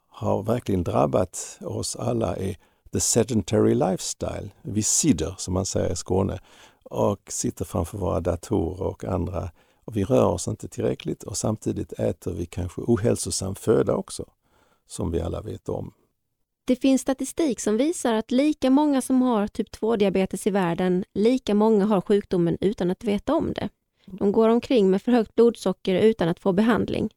har 0.08 0.42
verkligen 0.42 0.84
drabbat 0.84 1.58
oss 1.60 1.96
alla 1.96 2.36
är 2.36 2.56
the 2.92 3.00
sedentary 3.00 3.74
lifestyle. 3.74 4.50
Vi 4.62 4.82
sitter, 4.82 5.34
som 5.38 5.54
man 5.54 5.66
säger 5.66 5.92
i 5.92 5.96
Skåne, 5.96 6.38
och 6.82 7.20
sitter 7.28 7.64
framför 7.64 7.98
våra 7.98 8.20
datorer 8.20 8.82
och 8.82 9.04
andra 9.04 9.50
och 9.86 9.96
vi 9.96 10.04
rör 10.04 10.26
oss 10.26 10.48
inte 10.48 10.68
tillräckligt 10.68 11.22
och 11.22 11.36
samtidigt 11.36 11.92
äter 11.92 12.32
vi 12.32 12.46
kanske 12.46 12.80
ohälsosam 12.80 13.54
föda 13.54 13.94
också, 13.94 14.24
som 14.86 15.10
vi 15.10 15.20
alla 15.20 15.42
vet 15.42 15.68
om. 15.68 15.92
Det 16.64 16.76
finns 16.76 17.00
statistik 17.00 17.60
som 17.60 17.76
visar 17.76 18.14
att 18.14 18.30
lika 18.30 18.70
många 18.70 19.02
som 19.02 19.22
har 19.22 19.46
typ 19.46 19.68
2-diabetes 19.70 20.46
i 20.46 20.50
världen, 20.50 21.04
lika 21.14 21.54
många 21.54 21.86
har 21.86 22.00
sjukdomen 22.00 22.58
utan 22.60 22.90
att 22.90 23.04
veta 23.04 23.34
om 23.34 23.52
det. 23.52 23.68
De 24.06 24.32
går 24.32 24.48
omkring 24.48 24.90
med 24.90 25.02
för 25.02 25.12
högt 25.12 25.34
blodsocker 25.34 25.94
utan 25.94 26.28
att 26.28 26.40
få 26.40 26.52
behandling. 26.52 27.10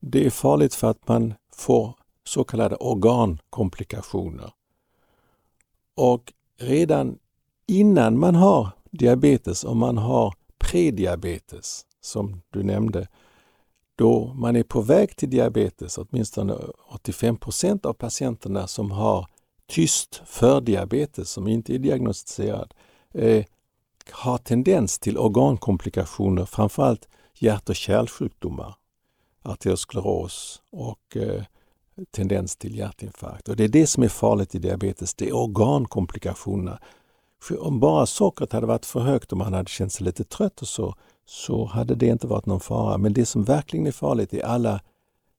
Det 0.00 0.26
är 0.26 0.30
farligt 0.30 0.74
för 0.74 0.90
att 0.90 1.08
man 1.08 1.34
får 1.52 1.94
så 2.24 2.44
kallade 2.44 2.76
organkomplikationer. 2.76 4.52
Och 5.94 6.32
redan 6.58 7.18
innan 7.66 8.18
man 8.18 8.34
har 8.34 8.68
diabetes, 8.90 9.64
om 9.64 9.78
man 9.78 9.98
har 9.98 10.34
prediabetes, 10.60 11.86
som 12.00 12.42
du 12.50 12.62
nämnde, 12.62 13.08
då 13.96 14.34
man 14.34 14.56
är 14.56 14.62
på 14.62 14.80
väg 14.80 15.16
till 15.16 15.30
diabetes, 15.30 15.98
åtminstone 15.98 16.54
85 16.88 17.36
procent 17.36 17.86
av 17.86 17.92
patienterna 17.92 18.66
som 18.66 18.90
har 18.90 19.26
tyst 19.68 20.22
fördiabetes, 20.26 21.30
som 21.30 21.48
inte 21.48 21.74
är 21.74 21.78
diagnostiserad, 21.78 22.74
eh, 23.14 23.44
har 24.10 24.38
tendens 24.38 24.98
till 24.98 25.18
organkomplikationer, 25.18 26.44
framförallt 26.44 27.08
hjärt 27.34 27.68
och 27.68 27.76
kärlsjukdomar, 27.76 28.74
arterioskleros 29.42 30.62
och 30.70 31.16
eh, 31.16 31.42
tendens 32.10 32.56
till 32.56 32.78
hjärtinfarkt. 32.78 33.48
Och 33.48 33.56
Det 33.56 33.64
är 33.64 33.68
det 33.68 33.86
som 33.86 34.02
är 34.02 34.08
farligt 34.08 34.54
i 34.54 34.58
diabetes, 34.58 35.14
det 35.14 35.28
är 35.28 35.36
organkomplikationerna 35.36 36.80
om 37.58 37.80
bara 37.80 38.06
sockret 38.06 38.52
hade 38.52 38.66
varit 38.66 38.86
för 38.86 39.00
högt 39.00 39.32
och 39.32 39.38
man 39.38 39.54
hade 39.54 39.68
känt 39.68 39.92
sig 39.92 40.04
lite 40.04 40.24
trött 40.24 40.62
och 40.62 40.68
så, 40.68 40.94
så 41.26 41.64
hade 41.64 41.94
det 41.94 42.06
inte 42.06 42.26
varit 42.26 42.46
någon 42.46 42.60
fara. 42.60 42.98
Men 42.98 43.12
det 43.12 43.26
som 43.26 43.44
verkligen 43.44 43.86
är 43.86 43.92
farligt 43.92 44.34
är 44.34 44.44
alla 44.44 44.80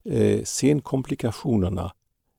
eh, 0.04 0.44
senkomplikationerna 0.44 1.92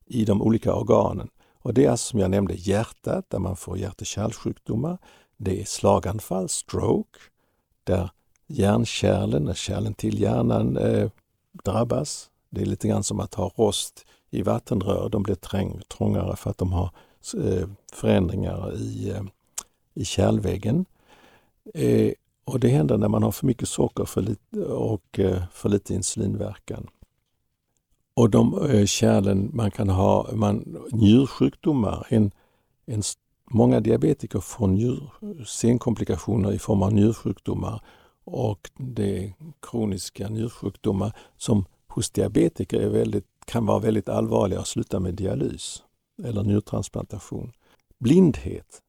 i 0.05 0.25
de 0.25 0.41
olika 0.41 0.73
organen. 0.73 1.29
Och 1.61 1.73
det 1.73 1.85
är 1.85 1.89
alltså 1.89 2.09
som 2.09 2.19
jag 2.19 2.31
nämnde 2.31 2.53
hjärtat, 2.53 3.29
där 3.29 3.39
man 3.39 3.55
får 3.55 3.77
hjärt 3.77 4.01
och 4.01 4.07
kärlsjukdomar. 4.07 4.97
Det 5.37 5.61
är 5.61 5.65
slaganfall, 5.65 6.49
stroke, 6.49 7.19
där 7.83 8.09
hjärnkärlen, 8.47 9.53
kärlen 9.53 9.93
till 9.93 10.21
hjärnan, 10.21 10.77
eh, 10.77 11.09
drabbas. 11.63 12.29
Det 12.49 12.61
är 12.61 12.65
lite 12.65 12.87
grann 12.87 13.03
som 13.03 13.19
att 13.19 13.33
ha 13.33 13.51
rost 13.55 14.05
i 14.29 14.41
vattenrör. 14.41 15.09
De 15.09 15.23
blir 15.23 15.35
träng, 15.35 15.81
trångare 15.97 16.35
för 16.35 16.49
att 16.49 16.57
de 16.57 16.73
har 16.73 16.89
eh, 17.43 17.67
förändringar 17.93 18.75
i 18.75 19.09
eh, 19.09 19.23
i 19.93 20.05
kärlväggen. 20.05 20.85
Eh, 21.73 22.11
och 22.45 22.59
det 22.59 22.67
händer 22.67 22.97
när 22.97 23.07
man 23.07 23.23
har 23.23 23.31
för 23.31 23.45
mycket 23.45 23.69
socker 23.69 24.05
för 24.05 24.21
lite, 24.21 24.59
och 24.65 25.19
eh, 25.19 25.43
för 25.51 25.69
lite 25.69 25.93
insulinverkan. 25.93 26.87
Och 28.13 28.29
de 28.29 28.69
eh, 28.69 28.85
kärlen 28.85 29.49
man 29.53 29.71
kan 29.71 29.89
ha, 29.89 30.29
man, 30.33 30.77
njursjukdomar, 30.91 32.07
en, 32.09 32.31
en, 32.85 33.03
många 33.51 33.79
diabetiker 33.79 34.39
får 34.39 34.67
njur, 34.67 35.09
senkomplikationer 35.45 36.51
i 36.51 36.59
form 36.59 36.81
av 36.81 36.93
njursjukdomar 36.93 37.81
och 38.23 38.71
det 38.77 39.23
är 39.23 39.33
kroniska 39.61 40.29
njursjukdomar 40.29 41.15
som 41.37 41.65
hos 41.87 42.09
diabetiker 42.09 42.81
är 42.81 42.89
väldigt, 42.89 43.25
kan 43.45 43.65
vara 43.65 43.79
väldigt 43.79 44.09
allvarliga 44.09 44.59
och 44.59 44.67
sluta 44.67 44.99
med 44.99 45.13
dialys 45.13 45.83
eller 46.23 46.43
njurtransplantation. 46.43 47.51
Blindhet 47.99 48.82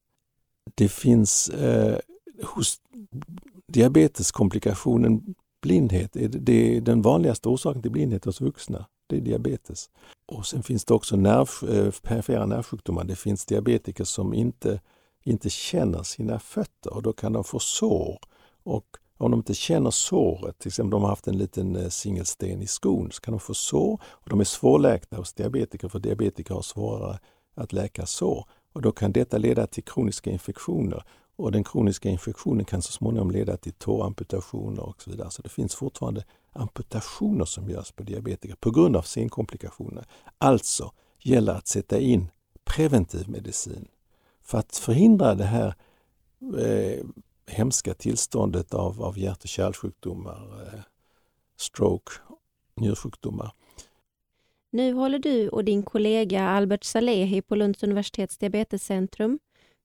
det 0.75 0.89
finns 0.89 1.49
eh, 1.49 1.99
hos 2.43 2.77
diabeteskomplikationen 3.69 5.35
blindhet, 5.63 6.11
det 6.31 6.77
är 6.77 6.81
den 6.81 7.03
vanligaste 7.03 7.49
orsaken 7.49 7.83
till 7.83 7.91
blindhet 7.91 8.25
hos 8.25 8.41
vuxna. 8.41 8.87
Det 9.07 9.17
är 9.17 9.21
diabetes. 9.21 9.91
Och 10.27 10.47
sen 10.47 10.63
finns 10.63 10.85
det 10.85 10.95
också 10.95 11.17
nerv, 11.17 11.71
eh, 11.71 11.93
perifera 12.03 12.47
nervsjukdomar. 12.47 13.05
Det 13.05 13.17
finns 13.17 13.47
diabetiker 13.47 14.05
som 14.05 14.35
inte, 14.35 14.81
inte 15.23 15.51
känner 15.51 16.03
sina 16.03 16.39
fötter 16.39 16.95
och 16.95 17.03
då 17.03 17.13
kan 17.13 17.33
de 17.33 17.45
få 17.45 17.59
sår. 17.59 18.19
Och 18.63 18.87
om 19.19 19.31
de 19.31 19.41
inte 19.41 19.55
känner 19.55 19.91
såret, 19.91 20.59
till 20.59 20.69
exempel 20.69 20.95
om 20.95 21.01
de 21.01 21.03
har 21.03 21.09
haft 21.09 21.29
en 21.29 21.39
liten 21.39 21.77
eh, 21.77 21.89
singelsten 21.89 22.63
i 22.63 22.67
skon, 22.67 23.13
så 23.13 23.21
kan 23.21 23.33
de 23.33 23.41
få 23.41 23.55
sår. 23.55 24.01
Och 24.05 24.31
de 24.31 24.41
är 24.41 24.45
svårläkta 24.45 25.17
hos 25.17 25.33
diabetiker, 25.33 25.89
för 25.89 25.99
diabetiker 25.99 26.55
har 26.55 26.63
svårare 26.63 27.19
att 27.55 27.73
läka 27.73 28.07
sår. 28.07 28.45
Och 28.75 28.83
då 28.83 28.93
kan 28.93 29.13
detta 29.13 29.39
leda 29.39 29.67
till 29.67 29.85
kroniska 29.85 30.31
infektioner 30.31 31.05
och 31.37 31.53
den 31.53 31.65
kroniska 31.65 32.09
infektionen 32.09 32.65
kan 32.65 32.83
så 32.83 32.93
småningom 32.93 33.31
leda 33.31 33.57
till 33.57 33.73
tåamputationer 33.73 34.83
och 34.83 35.03
så 35.03 35.11
vidare. 35.11 35.31
Så 35.31 35.43
det 35.43 35.49
finns 35.49 35.75
fortfarande 35.75 36.25
amputationer 36.53 37.45
som 37.45 37.71
görs 37.71 37.93
på 37.93 38.03
diabetiker 38.03 38.57
på 38.61 38.71
grund 38.71 38.97
av 38.97 39.03
senkomplikationer. 39.03 40.05
Alltså 40.39 40.93
gäller 41.19 41.53
att 41.55 41.69
sätta 41.69 41.99
in 41.99 42.31
preventiv 42.65 43.29
medicin 43.29 43.89
för 44.43 44.59
att 44.59 44.77
förhindra 44.77 45.35
det 45.35 45.45
här 45.45 45.75
eh, 46.59 47.05
hemska 47.47 47.95
tillståndet 47.95 48.75
av, 48.75 49.03
av 49.03 49.19
hjärt 49.19 49.43
och 49.43 49.49
kärlsjukdomar, 49.49 50.67
eh, 50.67 50.81
stroke, 51.57 52.13
njursjukdomar. 52.75 53.53
Nu 54.75 54.93
håller 54.93 55.19
du 55.19 55.49
och 55.49 55.65
din 55.65 55.83
kollega 55.83 56.49
Albert 56.49 56.85
Salehi 56.85 57.43
på 57.43 57.55
Lunds 57.55 57.83
universitets 57.83 58.39
diabetescentrum 58.39 59.39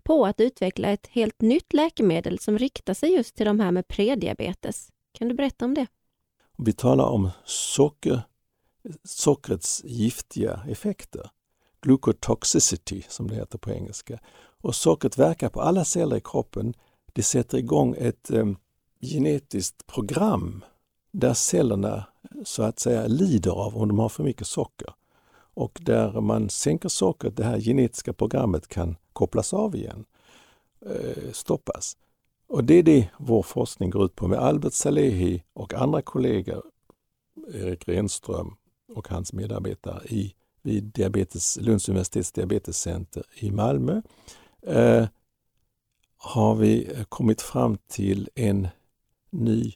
på 0.04 0.26
att 0.26 0.40
utveckla 0.40 0.90
ett 0.90 1.08
helt 1.08 1.42
nytt 1.42 1.74
läkemedel 1.74 2.40
som 2.40 2.58
riktar 2.58 2.94
sig 2.94 3.14
just 3.14 3.36
till 3.36 3.46
de 3.46 3.60
här 3.60 3.72
med 3.72 3.88
prediabetes. 3.88 4.90
Kan 5.12 5.28
du 5.28 5.36
berätta 5.36 5.66
om 5.66 5.74
det? 5.74 5.88
Vi 6.58 6.74
talar 6.74 7.06
om 7.06 7.30
socker, 7.46 8.22
sockrets 9.04 9.84
giftiga 9.84 10.62
effekter. 10.68 11.30
Glucotoxicity 11.82 13.04
som 13.10 13.28
det 13.28 13.36
heter 13.36 13.58
på 13.58 13.72
engelska. 13.72 14.20
Och 14.62 14.76
sockret 14.76 15.18
verkar 15.18 15.50
på 15.50 15.62
alla 15.62 15.86
celler 15.86 16.16
i 16.16 16.22
kroppen. 16.22 16.74
Det 17.14 17.24
sätter 17.24 17.58
igång 17.58 17.96
ett 17.98 18.32
um, 18.32 18.58
genetiskt 19.02 19.88
program 19.88 20.64
där 21.12 21.34
cellerna 21.34 22.06
så 22.44 22.64
att 22.64 22.80
säga 22.80 23.08
lider 23.08 23.52
av 23.52 23.78
om 23.78 23.88
de 23.88 24.00
har 24.00 24.10
för 24.10 24.24
mycket 24.24 24.48
socker. 24.48 24.94
Och 25.54 25.80
där 25.82 26.22
man 26.22 26.50
sänker 26.50 26.90
sockret, 26.90 27.38
det 27.38 27.44
här 27.44 27.60
genetiska 27.60 28.14
programmet 28.14 28.68
kan 28.68 28.96
kopplas 29.14 29.54
av 29.54 29.76
igen, 29.76 30.06
eh, 30.86 31.32
stoppas. 31.32 31.98
Och 32.48 32.64
det 32.64 32.74
är 32.74 32.84
det 32.84 33.10
vår 33.18 33.44
forskning 33.44 33.90
går 33.90 34.06
ut 34.06 34.16
på 34.16 34.28
med 34.28 34.40
Albert 34.40 34.74
Salehi 34.74 35.44
och 35.54 35.74
andra 35.74 36.02
kollegor, 36.02 36.64
Erik 37.54 37.88
Renström 37.88 38.56
och 38.96 39.08
hans 39.08 39.34
medarbetare 39.34 40.02
i, 40.06 40.34
vid 40.62 40.84
diabetes, 40.84 41.58
Lunds 41.62 41.90
universitets 41.90 42.32
diabetescenter 42.32 43.24
i 43.36 43.52
Malmö. 43.52 44.02
Eh, 44.62 45.08
har 46.18 46.56
vi 46.56 46.96
kommit 47.10 47.42
fram 47.42 47.78
till 47.88 48.30
en 48.36 48.68
ny 49.30 49.74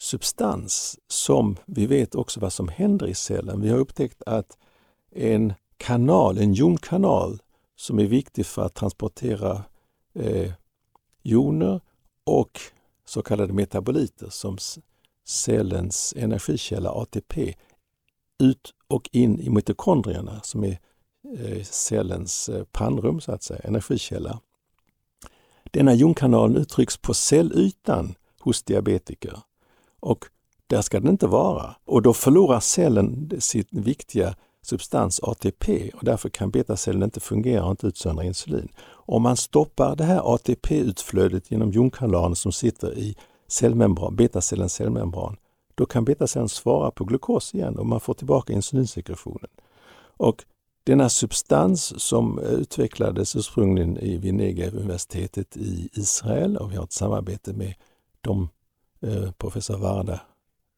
substans 0.00 0.98
som 1.08 1.56
vi 1.66 1.86
vet 1.86 2.14
också 2.14 2.40
vad 2.40 2.52
som 2.52 2.68
händer 2.68 3.06
i 3.06 3.14
cellen. 3.14 3.60
Vi 3.60 3.68
har 3.68 3.78
upptäckt 3.78 4.22
att 4.26 4.58
en 5.10 5.54
kanal, 5.76 6.38
en 6.38 6.54
jonkanal 6.54 7.42
som 7.76 7.98
är 7.98 8.06
viktig 8.06 8.46
för 8.46 8.62
att 8.62 8.74
transportera 8.74 9.64
eh, 10.14 10.52
joner 11.22 11.80
och 12.24 12.60
så 13.04 13.22
kallade 13.22 13.52
metaboliter 13.52 14.28
som 14.30 14.58
cellens 15.24 16.14
energikälla 16.16 16.90
ATP 16.90 17.54
ut 18.38 18.74
och 18.88 19.08
in 19.12 19.40
i 19.40 19.50
mitokondrierna 19.50 20.40
som 20.42 20.64
är 20.64 20.78
eh, 21.38 21.62
cellens 21.62 22.48
eh, 22.48 22.64
pannrum, 22.64 23.20
så 23.20 23.32
att 23.32 23.42
säga, 23.42 23.60
energikälla. 23.60 24.40
Denna 25.64 25.94
jonkanal 25.94 26.56
uttrycks 26.56 26.96
på 26.96 27.14
cellytan 27.14 28.14
hos 28.40 28.62
diabetiker 28.62 29.38
och 30.00 30.24
där 30.66 30.82
ska 30.82 31.00
den 31.00 31.10
inte 31.10 31.26
vara. 31.26 31.76
Och 31.84 32.02
då 32.02 32.12
förlorar 32.12 32.60
cellen 32.60 33.30
sin 33.38 33.64
viktiga 33.70 34.34
substans 34.62 35.20
ATP 35.22 35.90
och 35.94 36.04
därför 36.04 36.28
kan 36.28 36.50
betacellen 36.50 37.02
inte 37.02 37.20
fungera 37.20 37.64
och 37.64 37.70
inte 37.70 37.86
utsöndra 37.86 38.24
insulin. 38.24 38.68
Om 38.88 39.22
man 39.22 39.36
stoppar 39.36 39.96
det 39.96 40.04
här 40.04 40.34
ATP-utflödet 40.34 41.50
genom 41.50 41.70
jonkanalen 41.70 42.36
som 42.36 42.52
sitter 42.52 42.98
i 42.98 43.16
cellmembran, 43.48 44.16
betacellens 44.16 44.72
cellmembran, 44.72 45.36
då 45.74 45.86
kan 45.86 46.04
betacellen 46.04 46.48
svara 46.48 46.90
på 46.90 47.04
glukos 47.04 47.54
igen 47.54 47.78
och 47.78 47.86
man 47.86 48.00
får 48.00 48.14
tillbaka 48.14 48.52
insulinsekretionen. 48.52 49.50
Och 50.16 50.44
denna 50.84 51.08
substans 51.08 52.00
som 52.02 52.38
utvecklades 52.38 53.36
ursprungligen 53.36 53.98
i 53.98 54.16
Vinega-universitetet 54.16 55.56
i 55.56 55.88
Israel 55.92 56.56
och 56.56 56.72
vi 56.72 56.76
har 56.76 56.84
ett 56.84 56.92
samarbete 56.92 57.52
med 57.52 57.74
de, 58.20 58.48
Eh, 59.02 59.32
professor 59.32 59.78
Varda 59.78 60.20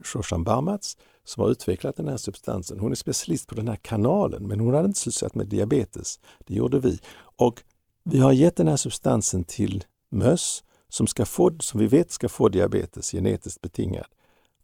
Shoshan 0.05 0.45
Barmats 0.45 0.97
som 1.25 1.43
har 1.43 1.51
utvecklat 1.51 1.97
den 1.97 2.09
här 2.09 2.17
substansen. 2.17 2.79
Hon 2.79 2.91
är 2.91 2.97
specialist 2.97 3.49
på 3.49 3.55
den 3.55 3.69
här 3.69 3.77
kanalen 3.77 4.47
men 4.47 4.61
hon 4.61 4.75
hade 4.75 4.87
inte 4.87 5.01
sysslat 5.01 5.35
med 5.35 5.47
diabetes. 5.47 6.21
Det 6.39 6.55
gjorde 6.55 6.79
vi. 6.79 6.99
Och 7.37 7.63
vi 8.05 8.19
har 8.19 8.33
gett 8.33 8.57
den 8.57 8.69
här 8.69 8.77
substansen 8.77 9.45
till 9.45 9.85
möss 10.11 10.65
som, 10.89 11.07
ska 11.07 11.25
få, 11.25 11.51
som 11.61 11.81
vi 11.81 11.87
vet 11.87 12.11
ska 12.11 12.29
få 12.29 12.49
diabetes, 12.49 13.11
genetiskt 13.13 13.61
betingad, 13.61 14.07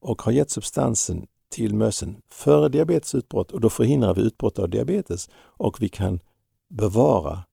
och 0.01 0.23
har 0.23 0.33
gett 0.33 0.51
substansen 0.51 1.27
till 1.51 1.75
mössen 1.75 2.16
före 2.31 2.68
diabetesutbrott 2.68 3.53
och 3.53 3.61
då 3.61 3.71
förhindrar 3.71 4.14
vi 4.14 4.23
utbrott 4.23 4.59
av 4.59 4.68
diabetes 4.68 5.29
och 5.37 5.83
vi 5.83 5.88
kan 5.88 6.21
bevara 6.68 7.44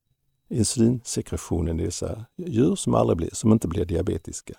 insulinsekretionen 0.49 1.79
i 1.79 1.85
dessa 1.85 2.25
djur 2.37 2.75
som, 2.75 2.93
aldrig 2.93 3.17
blir, 3.17 3.29
som 3.33 3.51
inte 3.51 3.67
blir 3.67 3.85
diabetiska. 3.85 4.53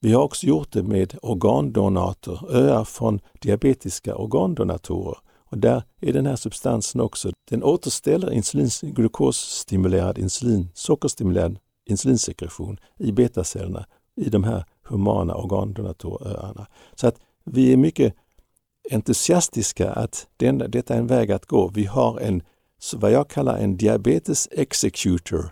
Vi 0.00 0.12
har 0.12 0.22
också 0.22 0.46
gjort 0.46 0.72
det 0.72 0.82
med 0.82 1.18
organdonator, 1.22 2.56
öar 2.56 2.84
från 2.84 3.20
diabetiska 3.40 4.16
organdonatorer. 4.16 5.18
Och 5.50 5.58
där 5.58 5.82
är 6.00 6.12
den 6.12 6.26
här 6.26 6.36
substansen 6.36 7.00
också, 7.00 7.32
den 7.50 7.62
återställer 7.62 8.32
insulin, 8.32 8.70
glukosstimulerad 8.82 10.18
insulin, 10.18 10.68
sockerstimulerad 10.74 11.58
insulinsekretion 11.86 12.78
i 12.98 13.12
betacellerna 13.12 13.86
i 14.16 14.28
de 14.28 14.44
här 14.44 14.64
humana 14.82 15.34
organdonatoröarna. 15.34 16.66
Så 16.94 17.06
att 17.06 17.16
vi 17.44 17.72
är 17.72 17.76
mycket 17.76 18.14
entusiastiska 18.90 19.92
att 19.92 20.26
den, 20.36 20.58
detta 20.58 20.94
är 20.94 20.98
en 20.98 21.06
väg 21.06 21.32
att 21.32 21.46
gå. 21.46 21.68
Vi 21.74 21.84
har 21.84 22.20
en, 22.20 22.42
vad 22.96 23.10
jag 23.12 23.28
kallar 23.28 23.58
en 23.58 23.76
diabetes 23.76 24.48
executor 24.50 25.50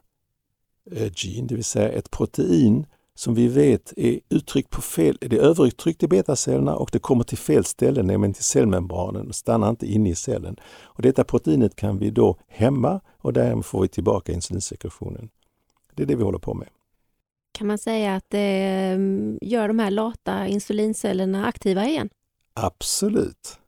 eh, 0.93 1.13
gene, 1.17 1.49
det 1.49 1.55
vill 1.55 1.65
säga 1.65 1.89
ett 1.89 2.11
protein 2.11 2.87
som 3.19 3.35
vi 3.35 3.49
vet 3.49 3.93
är 3.97 4.21
uttryckt 4.29 4.71
på 4.71 4.83
fel, 4.83 5.19
det 5.21 5.37
är 5.37 5.41
överuttryckt 5.41 6.03
i 6.03 6.09
betacellerna 6.09 6.77
och 6.77 6.91
det 6.93 6.99
kommer 6.99 7.25
till 7.25 7.39
fel 7.39 7.65
ställe, 7.65 8.03
nämligen 8.03 8.35
till 8.35 8.45
cellmembranen 8.45 9.29
och 9.29 9.35
stannar 9.35 9.71
inte 9.71 9.87
inne 9.87 10.09
i 10.09 10.15
cellen. 10.15 10.57
Och 10.83 11.03
detta 11.03 11.25
proteinet 11.25 11.77
kan 11.77 11.99
vi 11.99 12.11
då 12.11 12.39
hämma 12.49 13.01
och 13.19 13.33
därmed 13.33 13.65
får 13.65 13.83
vi 13.83 13.89
tillbaka 13.89 14.33
insulinsekretionen. 14.33 15.29
Det 15.95 16.03
är 16.03 16.07
det 16.07 16.17
vi 16.17 16.23
håller 16.23 16.39
på 16.39 16.55
med. 16.55 16.69
Kan 17.53 17.67
man 17.67 17.79
säga 17.79 18.15
att 18.15 18.25
det 18.29 18.39
mm, 18.39 19.39
gör 19.43 19.69
de 19.69 19.79
här 19.79 19.91
lata 19.91 20.47
insulincellerna 20.47 21.47
aktiva 21.47 21.87
igen? 21.87 22.09
Absolut. 22.55 23.59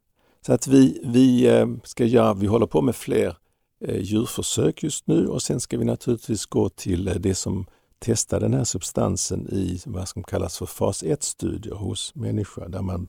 Så 0.47 0.53
att 0.53 0.67
vi, 0.67 1.01
vi 1.05 1.47
eh, 1.47 1.67
ska 1.85 2.05
göra, 2.05 2.35
vi 2.35 2.47
håller 2.47 2.67
på 2.67 2.83
med 2.83 2.97
fler 2.97 3.37
eh, 3.85 4.01
djurförsök 4.01 4.83
just 4.83 5.07
nu 5.07 5.27
och 5.27 5.43
sen 5.43 5.61
ska 5.61 5.79
vi 5.79 5.85
naturligtvis 5.85 6.47
gå 6.47 6.69
till 6.69 7.09
eh, 7.09 7.15
det 7.15 7.35
som 7.35 7.67
testa 7.99 8.39
den 8.39 8.55
här 8.55 8.65
substansen 8.65 9.49
i 9.51 9.81
vad 9.87 10.09
som 10.09 10.23
kallas 10.23 10.59
för 10.59 10.67
fas 10.67 11.03
1-studier 11.03 11.75
hos 11.75 12.15
människor 12.15 12.69
där 12.69 12.83
man 12.83 13.09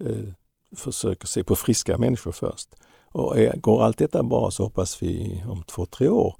eh, 0.00 0.32
försöker 0.76 1.26
se 1.26 1.44
på 1.44 1.56
friska 1.56 1.98
människor 1.98 2.32
först. 2.32 2.68
Och 3.04 3.38
är, 3.38 3.56
går 3.56 3.84
allt 3.84 3.98
detta 3.98 4.22
bra 4.22 4.50
så 4.50 4.62
hoppas 4.62 5.02
vi 5.02 5.44
om 5.48 5.62
två, 5.62 5.86
tre 5.86 6.08
år 6.08 6.36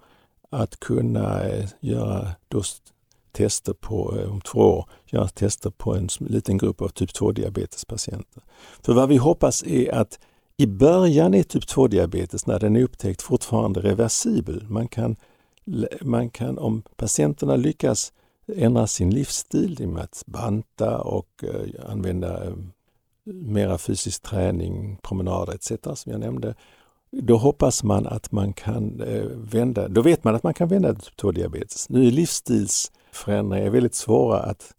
att 0.51 0.81
kunna 0.81 1.45
eh, 1.45 1.69
göra 1.81 2.35
tester 3.33 3.73
på, 3.73 4.19
eh, 4.19 4.33
om 4.33 4.41
två 4.41 4.61
år, 4.61 4.89
göra 5.07 5.29
tester 5.29 5.71
på 5.71 5.95
en 5.95 6.09
liten 6.21 6.59
grupp 6.59 6.83
av 6.83 6.89
typ 6.89 7.11
2-diabetespatienter. 7.11 8.43
För 8.83 8.93
vad 8.93 9.09
vi 9.09 9.17
hoppas 9.17 9.63
är 9.63 9.95
att 9.95 10.19
i 10.57 10.67
början 10.67 11.35
är 11.35 11.43
typ 11.43 11.65
2-diabetes, 11.65 12.47
när 12.47 12.59
den 12.59 12.77
är 12.77 12.83
upptäckt, 12.83 13.23
fortfarande 13.23 13.81
reversibel. 13.81 14.65
Man 14.69 14.89
kan, 14.89 15.17
man 16.01 16.31
kan, 16.31 16.59
om 16.59 16.83
patienterna 16.97 17.57
lyckas 17.57 18.13
ändra 18.47 18.87
sin 18.87 19.11
livsstil 19.11 19.77
genom 19.81 19.97
att 19.97 20.23
banta 20.27 20.99
och 21.01 21.45
eh, 21.45 21.91
använda 21.91 22.45
eh, 22.45 22.55
mera 23.25 23.79
fysisk 23.79 24.23
träning, 24.23 24.99
promenader 25.03 25.55
etc. 25.55 26.01
som 26.01 26.13
jag 26.13 26.21
nämnde, 26.21 26.55
då 27.11 27.37
hoppas 27.37 27.85
man 27.85 28.07
att 28.07 28.33
man 28.33 28.53
kan 28.53 29.01
eh, 29.01 29.25
vända, 29.27 29.89
då 29.89 30.03
vet 30.03 30.25
man 30.25 30.35
att 30.35 30.43
man 30.43 30.55
kan 30.55 30.69
vända 30.69 30.95
typ 30.95 31.21
2-diabetes. 31.21 31.89
Nu 31.89 32.07
är 32.07 32.11
livsstilsförändringar 32.11 33.71
väldigt 33.71 33.95
svåra 33.95 34.39
att, 34.39 34.75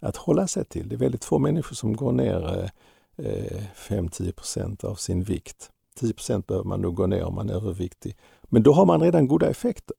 att 0.00 0.16
hålla 0.16 0.46
sig 0.46 0.64
till. 0.64 0.88
Det 0.88 0.94
är 0.94 0.98
väldigt 0.98 1.24
få 1.24 1.38
människor 1.38 1.74
som 1.74 1.96
går 1.96 2.12
ner 2.12 2.70
eh, 3.16 3.26
eh 3.26 3.62
5-10 3.88 4.84
av 4.84 4.94
sin 4.94 5.22
vikt. 5.22 5.70
10% 6.00 6.46
behöver 6.46 6.68
man 6.68 6.80
nog 6.80 6.94
gå 6.94 7.06
ner 7.06 7.24
om 7.24 7.34
man 7.34 7.50
är 7.50 7.54
överviktig. 7.54 8.16
Men 8.42 8.62
då 8.62 8.72
har 8.72 8.86
man 8.86 9.00
redan 9.00 9.28
goda 9.28 9.50
effekter. 9.50 9.96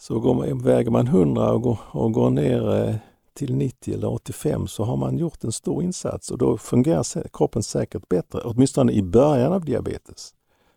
Så 0.00 0.20
går 0.20 0.34
man, 0.34 0.58
väger 0.58 0.90
man 0.90 1.06
100 1.06 1.52
och 1.52 1.62
går, 1.62 1.78
och 1.90 2.12
går 2.12 2.30
ner 2.30 2.74
eh, 2.74 2.94
till 3.34 3.56
90 3.56 3.94
eller 3.94 4.08
85 4.08 4.66
så 4.66 4.84
har 4.84 4.96
man 4.96 5.18
gjort 5.18 5.44
en 5.44 5.52
stor 5.52 5.82
insats 5.82 6.30
och 6.30 6.38
då 6.38 6.58
fungerar 6.58 7.28
kroppen 7.32 7.62
säkert 7.62 8.08
bättre, 8.08 8.40
åtminstone 8.44 8.92
i 8.92 9.02
början 9.02 9.52
av 9.52 9.64
diabetes 9.64 10.34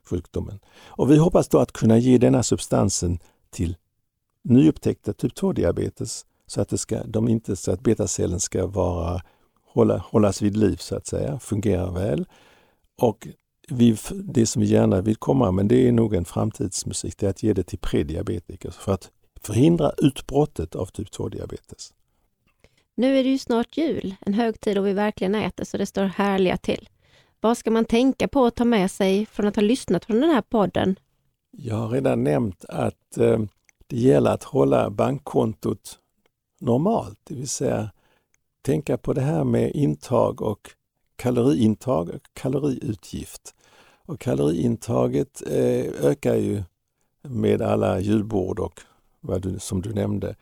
sjukdomen. 0.09 0.59
Och 0.85 1.11
vi 1.11 1.17
hoppas 1.17 1.47
då 1.47 1.59
att 1.59 1.71
kunna 1.71 1.97
ge 1.97 2.17
denna 2.17 2.43
substansen 2.43 3.19
till 3.49 3.77
nyupptäckta 4.43 5.13
typ 5.13 5.33
2-diabetes 5.33 6.25
så 6.47 6.61
att, 6.61 6.69
det 6.69 6.77
ska, 6.77 7.03
de 7.03 7.27
inte, 7.27 7.55
så 7.55 7.71
att 7.71 7.81
betacellen 7.81 8.39
ska 8.39 8.67
vara, 8.67 9.21
hålla, 9.73 9.97
hållas 9.97 10.41
vid 10.41 10.57
liv 10.57 10.75
så 10.75 10.95
att 10.95 11.07
säga, 11.07 11.39
fungera 11.39 11.91
väl. 11.91 12.25
Och 13.01 13.27
vi, 13.69 13.97
det 14.11 14.45
som 14.45 14.61
vi 14.61 14.67
gärna 14.67 15.01
vill 15.01 15.15
komma, 15.15 15.51
men 15.51 15.67
det 15.67 15.87
är 15.87 15.91
nog 15.91 16.13
en 16.13 16.25
framtidsmusik, 16.25 17.17
det 17.17 17.25
är 17.25 17.29
att 17.29 17.43
ge 17.43 17.53
det 17.53 17.63
till 17.63 17.79
prediabetiker 17.79 18.71
för 18.71 18.93
att 18.93 19.11
förhindra 19.41 19.91
utbrottet 19.97 20.75
av 20.75 20.85
typ 20.85 21.09
2-diabetes. 21.09 21.93
Nu 22.95 23.17
är 23.17 23.23
det 23.23 23.29
ju 23.29 23.37
snart 23.37 23.77
jul, 23.77 24.15
en 24.21 24.33
högtid 24.33 24.75
då 24.75 24.81
vi 24.81 24.93
verkligen 24.93 25.35
äter 25.35 25.65
så 25.65 25.77
det 25.77 25.85
står 25.85 26.03
härliga 26.03 26.57
till. 26.57 26.89
Vad 27.39 27.57
ska 27.57 27.71
man 27.71 27.85
tänka 27.85 28.27
på 28.27 28.45
att 28.45 28.55
ta 28.55 28.65
med 28.65 28.91
sig 28.91 29.25
från 29.25 29.47
att 29.47 29.55
ha 29.55 29.63
lyssnat 29.63 30.07
på 30.07 30.13
den 30.13 30.23
här 30.23 30.41
podden? 30.41 30.95
Jag 31.51 31.75
har 31.75 31.89
redan 31.89 32.23
nämnt 32.23 32.65
att 32.65 33.17
eh, 33.17 33.39
det 33.87 33.97
gäller 33.97 34.31
att 34.31 34.43
hålla 34.43 34.89
bankkontot 34.89 35.99
normalt, 36.59 37.19
det 37.23 37.35
vill 37.35 37.49
säga 37.49 37.91
tänka 38.61 38.97
på 38.97 39.13
det 39.13 39.21
här 39.21 39.43
med 39.43 39.71
intag 39.71 40.41
och 40.41 40.69
kaloriintag 41.15 42.09
och 42.09 42.21
kaloriutgift. 42.33 43.55
Och 44.05 44.19
kaloriintaget 44.19 45.43
eh, 45.47 46.05
ökar 46.05 46.35
ju 46.35 46.63
med 47.21 47.61
alla 47.61 47.99
julbord 47.99 48.59
och 48.59 48.81
vad 49.21 49.41
du, 49.41 49.59
som 49.59 49.81
du 49.81 49.93
nämnde. 49.93 50.35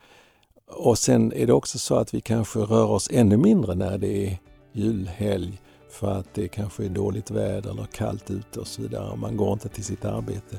Och 0.66 0.98
sen 0.98 1.32
är 1.32 1.46
det 1.46 1.52
också 1.52 1.78
så 1.78 1.94
att 1.94 2.14
vi 2.14 2.20
kanske 2.20 2.58
rör 2.58 2.86
oss 2.86 3.08
ännu 3.12 3.36
mindre 3.36 3.74
när 3.74 3.98
det 3.98 4.26
är 4.26 4.38
julhelg 4.72 5.60
för 5.90 6.12
att 6.12 6.34
det 6.34 6.48
kanske 6.48 6.84
är 6.84 6.88
dåligt 6.88 7.30
väder 7.30 7.70
eller 7.70 7.84
kallt 7.84 8.30
ute 8.30 8.60
och 8.60 8.66
så 8.66 8.82
vidare 8.82 9.10
och 9.10 9.18
man 9.18 9.36
går 9.36 9.52
inte 9.52 9.68
till 9.68 9.84
sitt 9.84 10.04
arbete. 10.04 10.58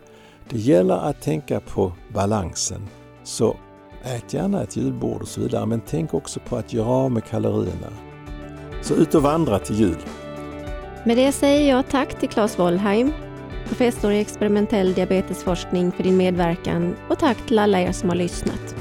Det 0.49 0.58
gäller 0.58 0.95
att 0.95 1.21
tänka 1.21 1.60
på 1.60 1.93
balansen. 2.13 2.88
Så 3.23 3.58
ät 4.04 4.34
gärna 4.34 4.63
ett 4.63 4.78
julbord 4.78 5.21
och 5.21 5.28
så 5.28 5.41
vidare 5.41 5.65
men 5.65 5.82
tänk 5.88 6.13
också 6.13 6.39
på 6.39 6.56
att 6.56 6.73
göra 6.73 6.88
av 6.88 7.12
med 7.12 7.26
kalorierna. 7.26 8.12
Så 8.84 8.96
ut 8.96 9.15
och 9.15 9.22
vandra 9.22 9.60
till 9.60 9.76
jul! 9.76 9.98
Med 11.06 11.17
det 11.17 11.32
säger 11.32 11.69
jag 11.69 11.89
tack 11.89 12.19
till 12.19 12.30
Claes 12.30 12.60
Wollheim, 12.60 13.12
professor 13.67 14.12
i 14.12 14.19
experimentell 14.19 14.93
diabetesforskning 14.93 15.91
för 15.91 16.04
din 16.04 16.17
medverkan 16.17 16.96
och 17.10 17.19
tack 17.19 17.38
till 17.48 17.60
alla 17.60 17.82
er 17.82 17.91
som 17.91 18.10
har 18.10 18.15
lyssnat. 18.15 18.76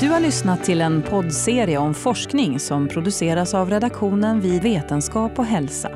Du 0.00 0.08
har 0.08 0.20
lyssnat 0.20 0.64
till 0.64 0.80
en 0.80 1.02
poddserie 1.02 1.78
om 1.78 1.94
forskning 1.94 2.60
som 2.60 2.88
produceras 2.88 3.54
av 3.54 3.70
redaktionen 3.70 4.40
vid 4.40 4.62
Vetenskap 4.62 5.38
och 5.38 5.44
hälsa. 5.44 5.90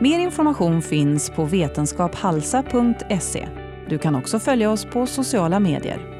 Mer 0.00 0.18
information 0.18 0.82
finns 0.82 1.30
på 1.30 1.44
vetenskaphalsa.se. 1.44 3.48
Du 3.88 3.98
kan 3.98 4.14
också 4.14 4.38
följa 4.38 4.70
oss 4.70 4.84
på 4.84 5.06
sociala 5.06 5.60
medier. 5.60 6.11